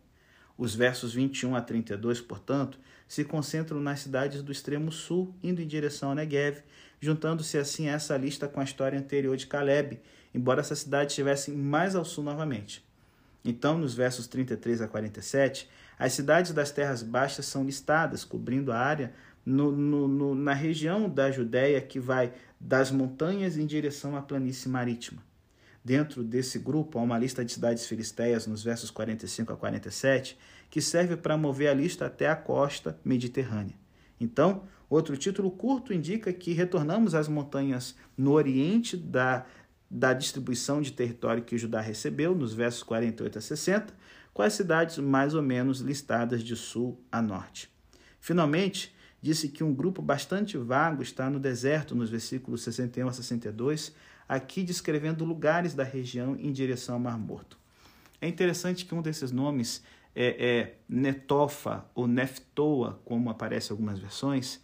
Os 0.57 0.77
versos 0.77 1.13
21 1.13 1.57
a 1.57 1.61
32, 1.61 2.21
portanto, 2.21 2.79
se 3.09 3.25
concentram 3.25 3.81
nas 3.81 3.99
cidades 3.99 4.41
do 4.41 4.53
extremo 4.53 4.93
sul, 4.93 5.35
indo 5.43 5.61
em 5.61 5.67
direção 5.67 6.11
ao 6.11 6.15
Negev, 6.15 6.63
juntando-se 7.01 7.59
assim 7.59 7.89
essa 7.89 8.17
lista 8.17 8.47
com 8.47 8.61
a 8.61 8.65
história 8.65 8.97
anterior 8.97 9.37
de 9.37 9.49
Caleb, 9.49 10.01
embora 10.33 10.61
essa 10.61 10.77
cidade 10.77 11.11
estivesse 11.11 11.51
mais 11.51 11.97
ao 11.97 12.05
sul 12.05 12.23
novamente. 12.23 12.85
Então, 13.45 13.77
nos 13.77 13.93
versos 13.93 14.29
33 14.29 14.83
a 14.83 14.87
47, 14.87 15.69
as 15.99 16.13
cidades 16.13 16.53
das 16.53 16.71
terras 16.71 17.03
baixas 17.03 17.47
são 17.47 17.65
listadas, 17.65 18.25
cobrindo 18.25 18.73
a 18.73 18.79
área 18.79 19.13
no, 19.45 19.71
no, 19.71 20.09
no, 20.09 20.35
na 20.35 20.55
região 20.55 21.09
da 21.09 21.31
Judéia 21.31 21.81
que 21.81 22.01
vai 22.01 22.33
das 22.59 22.91
montanhas 22.91 23.57
em 23.57 23.67
direção 23.67 24.17
à 24.17 24.23
planície 24.23 24.69
marítima. 24.69 25.23
Dentro 25.85 26.25
desse 26.25 26.59
grupo 26.59 26.99
há 26.99 27.03
uma 27.03 27.19
lista 27.19 27.45
de 27.45 27.53
cidades 27.53 27.87
filisteias 27.87 28.47
nos 28.47 28.65
versos 28.65 28.91
45 28.91 29.53
a 29.53 29.57
47, 29.57 30.39
que 30.71 30.81
serve 30.81 31.15
para 31.17 31.37
mover 31.37 31.69
a 31.69 31.75
lista 31.75 32.07
até 32.07 32.27
a 32.29 32.35
costa 32.35 32.99
mediterrânea. 33.05 33.75
Então, 34.19 34.63
outro 34.89 35.15
título 35.17 35.51
curto 35.51 35.93
indica 35.93 36.33
que 36.33 36.55
retornamos 36.55 37.15
às 37.15 37.29
montanhas 37.29 37.95
no 38.17 38.33
oriente 38.33 38.97
da, 38.97 39.45
da 39.91 40.15
distribuição 40.15 40.81
de 40.81 40.93
território 40.93 41.45
que 41.45 41.59
Judá 41.59 41.83
recebeu, 41.83 42.35
nos 42.35 42.55
versos 42.55 42.83
48 42.83 43.39
a 43.39 43.41
60, 43.43 43.95
com 44.35 44.43
as 44.43 44.53
cidades 44.53 44.99
mais 44.99 45.33
ou 45.33 45.41
menos 45.41 45.79
listadas 45.79 46.43
de 46.43 46.57
sul 46.57 47.01
a 47.11 47.23
norte. 47.23 47.73
Finalmente, 48.21 48.95
disse 49.23 49.49
que 49.49 49.63
um 49.63 49.73
grupo 49.73 50.03
bastante 50.03 50.59
vago 50.59 51.03
está 51.03 51.31
no 51.31 51.39
deserto, 51.39 51.95
nos 51.95 52.11
versículos 52.11 52.63
61 52.63 53.09
a 53.09 53.13
62, 53.13 53.95
aqui 54.29 54.63
descrevendo 54.63 55.25
lugares 55.25 55.73
da 55.73 55.85
região 55.85 56.37
em 56.37 56.53
direção 56.53 56.97
ao 56.97 57.01
Mar 57.01 57.17
Morto. 57.17 57.57
É 58.21 58.27
interessante 58.27 58.85
que 58.85 58.95
um 58.95 59.01
desses 59.01 59.31
nomes 59.31 59.83
é, 60.15 60.47
é 60.47 60.75
Netofa 60.89 61.87
ou 61.95 62.09
Neftoa, 62.09 63.01
como 63.05 63.31
aparece 63.31 63.71
em 63.71 63.73
algumas 63.73 63.99
versões, 63.99 64.61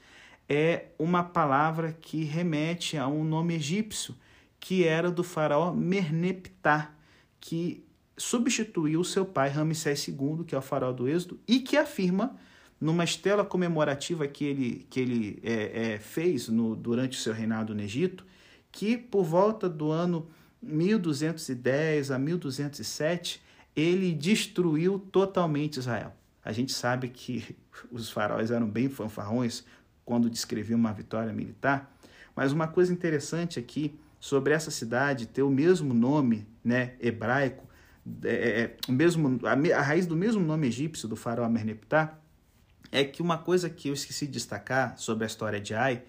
é 0.49 0.87
uma 0.99 1.23
palavra 1.23 1.93
que 1.93 2.25
remete 2.25 2.97
a 2.97 3.07
um 3.07 3.23
nome 3.23 3.55
egípcio 3.55 4.17
que 4.59 4.85
era 4.85 5.11
do 5.11 5.23
faraó 5.23 5.73
Merneptah, 5.73 6.93
que 7.41 7.85
substituiu 8.21 9.03
seu 9.03 9.25
pai 9.25 9.49
Ramsés 9.49 10.07
II, 10.07 10.45
que 10.47 10.55
é 10.55 10.59
o 10.59 10.61
faraó 10.61 10.93
do 10.93 11.09
Êxodo, 11.09 11.41
e 11.49 11.59
que 11.61 11.79
afirma 11.79 12.37
numa 12.79 13.03
estela 13.03 13.45
comemorativa 13.47 14.29
que 14.29 14.45
ele, 14.45 14.87
que 14.91 15.01
ele 15.01 15.39
é, 15.43 15.93
é, 15.95 15.99
fez 15.99 16.49
no, 16.49 16.77
durante 16.77 17.19
o 17.19 17.21
seu 17.21 17.33
reinado 17.33 17.75
no 17.75 17.81
Egito, 17.81 18.27
que 18.71 18.99
por 18.99 19.25
volta 19.25 19.71
do 19.71 19.91
ano 19.91 20.29
1210 20.63 22.11
a 22.11 22.19
1207 22.19 23.43
ele 23.75 24.13
destruiu 24.13 24.99
totalmente 24.99 25.79
Israel. 25.79 26.13
A 26.45 26.53
gente 26.53 26.73
sabe 26.73 27.09
que 27.09 27.57
os 27.91 28.11
faraós 28.11 28.51
eram 28.51 28.69
bem 28.69 28.91
fanfarrões 28.91 29.65
quando 30.05 30.29
descreviam 30.29 30.79
uma 30.79 30.93
vitória 30.93 31.33
militar, 31.33 31.91
mas 32.37 32.53
uma 32.53 32.69
coisa 32.69 32.93
interessante 32.93 33.59
aqui 33.59 33.99
sobre 34.19 34.53
essa 34.53 34.71
cidade 34.71 35.27
ter 35.27 35.43
o 35.43 35.51
mesmo 35.51 35.95
nome 35.95 36.47
né, 36.63 36.95
hebraico, 37.01 37.70
é, 38.25 38.29
é, 38.29 38.63
é 38.63 38.77
o 38.89 38.93
mesmo, 38.93 39.41
a, 39.47 39.53
a, 39.79 39.83
raiz 39.83 40.07
do 40.07 40.17
mesmo 40.17 40.43
nome 40.43 40.67
egípcio 40.67 41.09
do 41.09 41.17
faraó 41.17 41.45
Amerneptah, 41.45 42.19
é 42.93 43.05
que 43.05 43.23
uma 43.23 43.39
coisa 43.39 43.71
que 43.71 43.89
eu 43.89 43.95
esqueci 43.95 44.27
de 44.27 44.33
destacar 44.33 44.99
sobre 44.99 45.25
a 45.25 45.27
história 45.27 45.61
de 45.61 45.75
Ai 45.75 46.03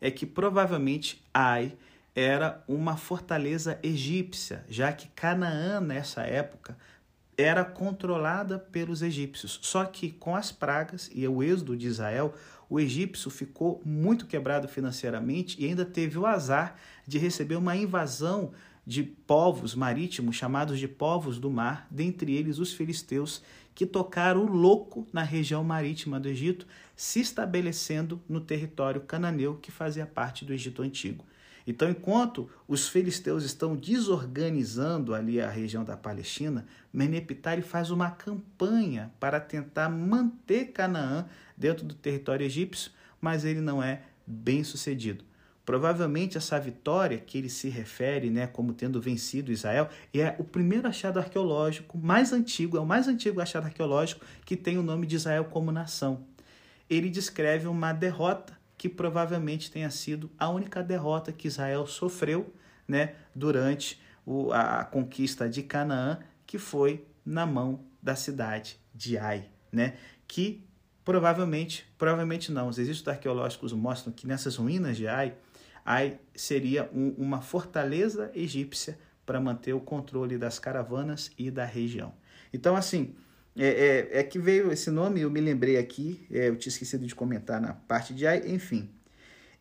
é 0.00 0.10
que 0.10 0.26
provavelmente 0.26 1.22
Ai 1.32 1.76
era 2.14 2.62
uma 2.68 2.96
fortaleza 2.96 3.78
egípcia, 3.82 4.64
já 4.68 4.92
que 4.92 5.08
Canaã, 5.08 5.80
nessa 5.80 6.22
época, 6.22 6.76
era 7.36 7.64
controlada 7.64 8.58
pelos 8.58 9.02
egípcios. 9.02 9.58
Só 9.62 9.84
que 9.84 10.12
com 10.12 10.36
as 10.36 10.52
pragas 10.52 11.10
e 11.12 11.26
o 11.26 11.42
êxodo 11.42 11.76
de 11.76 11.88
Israel, 11.88 12.34
o 12.70 12.78
egípcio 12.78 13.30
ficou 13.30 13.82
muito 13.84 14.26
quebrado 14.26 14.68
financeiramente 14.68 15.60
e 15.60 15.66
ainda 15.66 15.84
teve 15.84 16.18
o 16.18 16.26
azar 16.26 16.76
de 17.06 17.18
receber 17.18 17.56
uma 17.56 17.76
invasão 17.76 18.52
de 18.86 19.02
povos 19.02 19.74
marítimos 19.74 20.36
chamados 20.36 20.78
de 20.78 20.86
povos 20.86 21.38
do 21.38 21.50
mar, 21.50 21.86
dentre 21.90 22.34
eles 22.34 22.58
os 22.58 22.72
filisteus, 22.72 23.42
que 23.74 23.86
tocaram 23.86 24.44
o 24.44 24.52
louco 24.52 25.06
na 25.12 25.22
região 25.22 25.64
marítima 25.64 26.20
do 26.20 26.28
Egito, 26.28 26.66
se 26.94 27.20
estabelecendo 27.20 28.22
no 28.28 28.40
território 28.40 29.00
cananeu 29.00 29.56
que 29.56 29.72
fazia 29.72 30.06
parte 30.06 30.44
do 30.44 30.52
Egito 30.52 30.82
antigo. 30.82 31.24
Então, 31.66 31.88
enquanto 31.88 32.48
os 32.68 32.88
filisteus 32.88 33.42
estão 33.42 33.74
desorganizando 33.74 35.14
ali 35.14 35.40
a 35.40 35.48
região 35.48 35.82
da 35.82 35.96
Palestina, 35.96 36.66
Meneptari 36.92 37.62
faz 37.62 37.90
uma 37.90 38.10
campanha 38.10 39.10
para 39.18 39.40
tentar 39.40 39.88
manter 39.88 40.72
Canaã 40.72 41.26
dentro 41.56 41.86
do 41.86 41.94
território 41.94 42.44
egípcio, 42.44 42.92
mas 43.18 43.46
ele 43.46 43.62
não 43.62 43.82
é 43.82 44.02
bem 44.26 44.62
sucedido. 44.62 45.24
Provavelmente 45.64 46.36
essa 46.36 46.60
vitória 46.60 47.18
que 47.18 47.38
ele 47.38 47.48
se 47.48 47.68
refere, 47.70 48.28
né, 48.28 48.46
como 48.46 48.74
tendo 48.74 49.00
vencido 49.00 49.50
Israel, 49.50 49.88
é 50.12 50.34
o 50.38 50.44
primeiro 50.44 50.86
achado 50.86 51.18
arqueológico 51.18 51.96
mais 51.96 52.32
antigo, 52.32 52.76
é 52.76 52.80
o 52.80 52.86
mais 52.86 53.08
antigo 53.08 53.40
achado 53.40 53.64
arqueológico 53.64 54.24
que 54.44 54.56
tem 54.56 54.76
o 54.76 54.82
nome 54.82 55.06
de 55.06 55.16
Israel 55.16 55.44
como 55.46 55.72
nação. 55.72 56.26
Ele 56.88 57.08
descreve 57.08 57.66
uma 57.66 57.92
derrota 57.94 58.58
que 58.76 58.88
provavelmente 58.90 59.70
tenha 59.70 59.90
sido 59.90 60.30
a 60.38 60.50
única 60.50 60.82
derrota 60.82 61.32
que 61.32 61.48
Israel 61.48 61.86
sofreu 61.86 62.52
né, 62.86 63.14
durante 63.34 63.98
o, 64.26 64.52
a 64.52 64.84
conquista 64.84 65.48
de 65.48 65.62
Canaã, 65.62 66.18
que 66.46 66.58
foi 66.58 67.06
na 67.24 67.46
mão 67.46 67.80
da 68.02 68.14
cidade 68.14 68.78
de 68.94 69.16
Ai, 69.16 69.48
né, 69.72 69.94
que 70.28 70.62
provavelmente, 71.02 71.86
provavelmente 71.96 72.52
não, 72.52 72.68
os 72.68 72.76
registros 72.76 73.08
arqueológicos 73.08 73.72
mostram 73.72 74.12
que 74.12 74.26
nessas 74.26 74.56
ruínas 74.56 74.98
de 74.98 75.08
Ai, 75.08 75.34
Ai 75.84 76.18
seria 76.34 76.88
um, 76.92 77.10
uma 77.18 77.40
fortaleza 77.42 78.30
egípcia 78.34 78.98
para 79.26 79.40
manter 79.40 79.72
o 79.74 79.80
controle 79.80 80.38
das 80.38 80.58
caravanas 80.58 81.30
e 81.38 81.50
da 81.50 81.64
região. 81.64 82.14
Então, 82.52 82.76
assim, 82.76 83.14
é, 83.56 84.08
é, 84.12 84.20
é, 84.20 84.22
que 84.22 84.38
veio 84.38 84.72
esse 84.72 84.90
nome, 84.90 85.20
eu 85.20 85.30
me 85.30 85.40
lembrei 85.40 85.76
aqui, 85.76 86.26
é, 86.30 86.48
eu 86.48 86.56
tinha 86.56 86.70
esquecido 86.70 87.06
de 87.06 87.14
comentar 87.14 87.60
na 87.60 87.72
parte 87.72 88.14
de 88.14 88.26
ai, 88.26 88.42
enfim. 88.46 88.90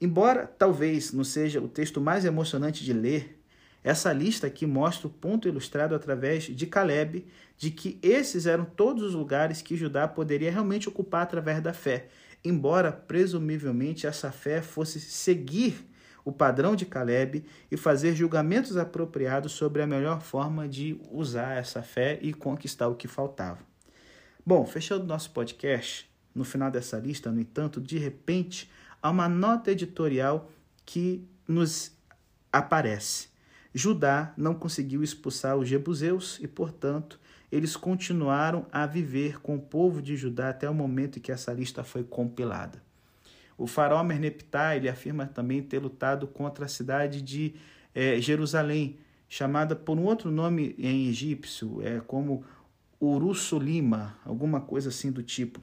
Embora 0.01 0.47
talvez 0.47 1.13
não 1.13 1.23
seja 1.23 1.61
o 1.61 1.67
texto 1.67 2.01
mais 2.01 2.25
emocionante 2.25 2.83
de 2.83 2.91
ler, 2.91 3.39
essa 3.83 4.11
lista 4.13 4.47
aqui 4.47 4.65
mostra 4.65 5.07
o 5.07 5.11
ponto 5.11 5.47
ilustrado 5.47 5.93
através 5.93 6.43
de 6.43 6.65
Caleb 6.65 7.25
de 7.57 7.69
que 7.69 7.99
esses 8.01 8.45
eram 8.45 8.65
todos 8.65 9.03
os 9.03 9.13
lugares 9.13 9.61
que 9.61 9.75
Judá 9.75 10.07
poderia 10.07 10.51
realmente 10.51 10.87
ocupar 10.87 11.23
através 11.23 11.61
da 11.61 11.73
fé, 11.73 12.07
embora 12.43 12.91
presumivelmente 12.91 14.07
essa 14.07 14.31
fé 14.31 14.61
fosse 14.61 14.99
seguir 14.99 15.85
o 16.25 16.31
padrão 16.31 16.75
de 16.75 16.85
Caleb 16.85 17.45
e 17.71 17.77
fazer 17.77 18.15
julgamentos 18.15 18.77
apropriados 18.77 19.51
sobre 19.51 19.81
a 19.81 19.87
melhor 19.87 20.21
forma 20.21 20.67
de 20.67 20.99
usar 21.11 21.57
essa 21.57 21.81
fé 21.81 22.19
e 22.21 22.33
conquistar 22.33 22.87
o 22.87 22.95
que 22.95 23.07
faltava. 23.07 23.59
Bom, 24.45 24.65
fechando 24.65 25.05
nosso 25.05 25.31
podcast, 25.31 26.09
no 26.35 26.43
final 26.43 26.69
dessa 26.69 26.97
lista, 26.97 27.31
no 27.31 27.39
entanto, 27.39 27.79
de 27.79 27.97
repente, 27.97 28.69
há 29.01 29.09
uma 29.09 29.29
nota 29.29 29.71
editorial 29.71 30.51
que 30.85 31.25
nos 31.47 31.91
aparece. 32.51 33.29
Judá 33.73 34.33
não 34.37 34.53
conseguiu 34.53 35.01
expulsar 35.01 35.57
os 35.57 35.67
jebuseus 35.67 36.39
e, 36.41 36.47
portanto, 36.47 37.19
eles 37.49 37.75
continuaram 37.75 38.65
a 38.71 38.85
viver 38.85 39.39
com 39.39 39.55
o 39.55 39.61
povo 39.61 40.01
de 40.01 40.17
Judá 40.17 40.49
até 40.49 40.69
o 40.69 40.73
momento 40.73 41.19
em 41.19 41.21
que 41.21 41.31
essa 41.31 41.53
lista 41.53 41.83
foi 41.83 42.03
compilada. 42.03 42.82
O 43.57 43.67
faraó 43.67 44.03
Merneptah 44.03 44.75
ele 44.75 44.89
afirma 44.89 45.25
também 45.25 45.61
ter 45.61 45.79
lutado 45.79 46.27
contra 46.27 46.65
a 46.65 46.67
cidade 46.67 47.21
de 47.21 47.55
é, 47.93 48.19
Jerusalém, 48.19 48.99
chamada 49.27 49.75
por 49.75 49.97
um 49.97 50.03
outro 50.03 50.31
nome 50.31 50.75
em 50.77 51.07
egípcio, 51.07 51.81
é 51.81 51.99
como 51.99 52.43
Urussulima, 52.99 54.15
alguma 54.23 54.61
coisa 54.61 54.89
assim 54.89 55.11
do 55.11 55.21
tipo. 55.21 55.61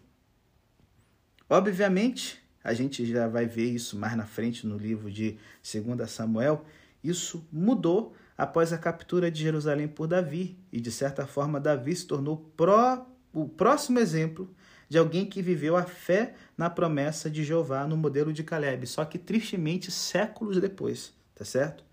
Obviamente, 1.48 2.40
a 2.62 2.74
gente 2.74 3.04
já 3.06 3.26
vai 3.26 3.46
ver 3.46 3.70
isso 3.70 3.98
mais 3.98 4.16
na 4.16 4.26
frente 4.26 4.66
no 4.66 4.76
livro 4.76 5.10
de 5.10 5.38
2 5.62 6.10
Samuel, 6.10 6.64
isso 7.02 7.46
mudou 7.50 8.14
após 8.36 8.72
a 8.72 8.78
captura 8.78 9.30
de 9.30 9.42
Jerusalém 9.42 9.88
por 9.88 10.06
Davi, 10.06 10.58
e 10.72 10.80
de 10.80 10.90
certa 10.90 11.26
forma 11.26 11.60
Davi 11.60 11.94
se 11.96 12.06
tornou 12.06 12.52
pró, 12.56 13.06
o 13.32 13.48
próximo 13.48 13.98
exemplo 13.98 14.54
de 14.90 14.98
alguém 14.98 15.24
que 15.24 15.40
viveu 15.40 15.76
a 15.76 15.84
fé 15.84 16.34
na 16.58 16.68
promessa 16.68 17.30
de 17.30 17.44
Jeová 17.44 17.86
no 17.86 17.96
modelo 17.96 18.32
de 18.32 18.42
Caleb, 18.42 18.88
só 18.88 19.04
que 19.04 19.18
tristemente 19.18 19.88
séculos 19.88 20.60
depois, 20.60 21.14
tá 21.32 21.44
certo? 21.44 21.84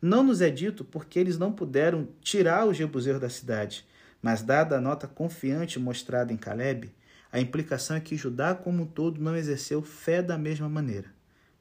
Não 0.00 0.22
nos 0.22 0.40
é 0.40 0.48
dito 0.48 0.84
porque 0.84 1.18
eles 1.18 1.36
não 1.36 1.52
puderam 1.52 2.08
tirar 2.20 2.64
os 2.64 2.76
jebuseus 2.76 3.20
da 3.20 3.28
cidade, 3.28 3.84
mas 4.22 4.42
dada 4.42 4.78
a 4.78 4.80
nota 4.80 5.08
confiante 5.08 5.80
mostrada 5.80 6.32
em 6.32 6.36
Caleb, 6.36 6.94
a 7.32 7.40
implicação 7.40 7.96
é 7.96 8.00
que 8.00 8.16
Judá 8.16 8.54
como 8.54 8.84
um 8.84 8.86
todo 8.86 9.20
não 9.20 9.36
exerceu 9.36 9.82
fé 9.82 10.22
da 10.22 10.38
mesma 10.38 10.68
maneira. 10.68 11.12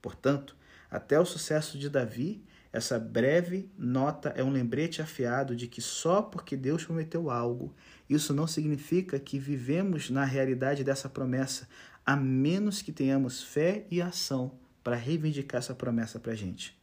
Portanto, 0.04 0.56
até 0.92 1.20
o 1.20 1.26
sucesso 1.26 1.80
de 1.80 1.90
Davi, 1.90 2.44
essa 2.76 3.00
breve 3.00 3.72
nota 3.78 4.34
é 4.36 4.44
um 4.44 4.52
lembrete 4.52 5.02
afiado 5.02 5.56
de 5.56 5.66
que 5.66 5.82
só 5.82 6.22
porque 6.22 6.58
Deus 6.58 6.84
prometeu 6.84 7.30
algo, 7.30 7.74
isso 8.10 8.34
não 8.34 8.46
significa 8.46 9.18
que 9.18 9.40
vivemos 9.40 10.10
na 10.10 10.26
realidade 10.26 10.84
dessa 10.84 11.08
promessa, 11.08 11.70
a 12.06 12.18
menos 12.18 12.82
que 12.82 12.92
tenhamos 12.92 13.42
fé 13.42 13.88
e 13.90 14.02
ação 14.02 14.60
para 14.84 14.98
reivindicar 14.98 15.60
essa 15.60 15.74
promessa 15.74 16.20
para 16.20 16.34
a 16.34 16.36
gente. 16.36 16.78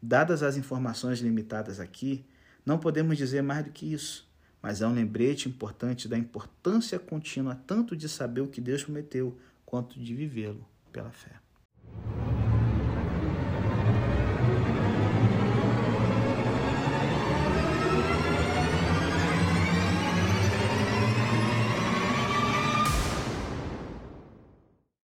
Dadas 0.00 0.42
as 0.42 0.56
informações 0.56 1.18
limitadas 1.18 1.80
aqui, 1.80 2.24
não 2.64 2.78
podemos 2.78 3.18
dizer 3.18 3.42
mais 3.42 3.62
do 3.62 3.70
que 3.70 3.92
isso, 3.92 4.26
mas 4.62 4.80
é 4.80 4.86
um 4.86 4.94
lembrete 4.94 5.50
importante 5.50 6.08
da 6.08 6.16
importância 6.16 6.98
contínua 6.98 7.60
tanto 7.66 7.94
de 7.94 8.08
saber 8.08 8.40
o 8.40 8.48
que 8.48 8.60
Deus 8.62 8.84
prometeu, 8.84 9.38
quanto 9.66 10.00
de 10.00 10.14
vivê-lo 10.14 10.66
pela 10.90 11.10
fé. 11.10 11.45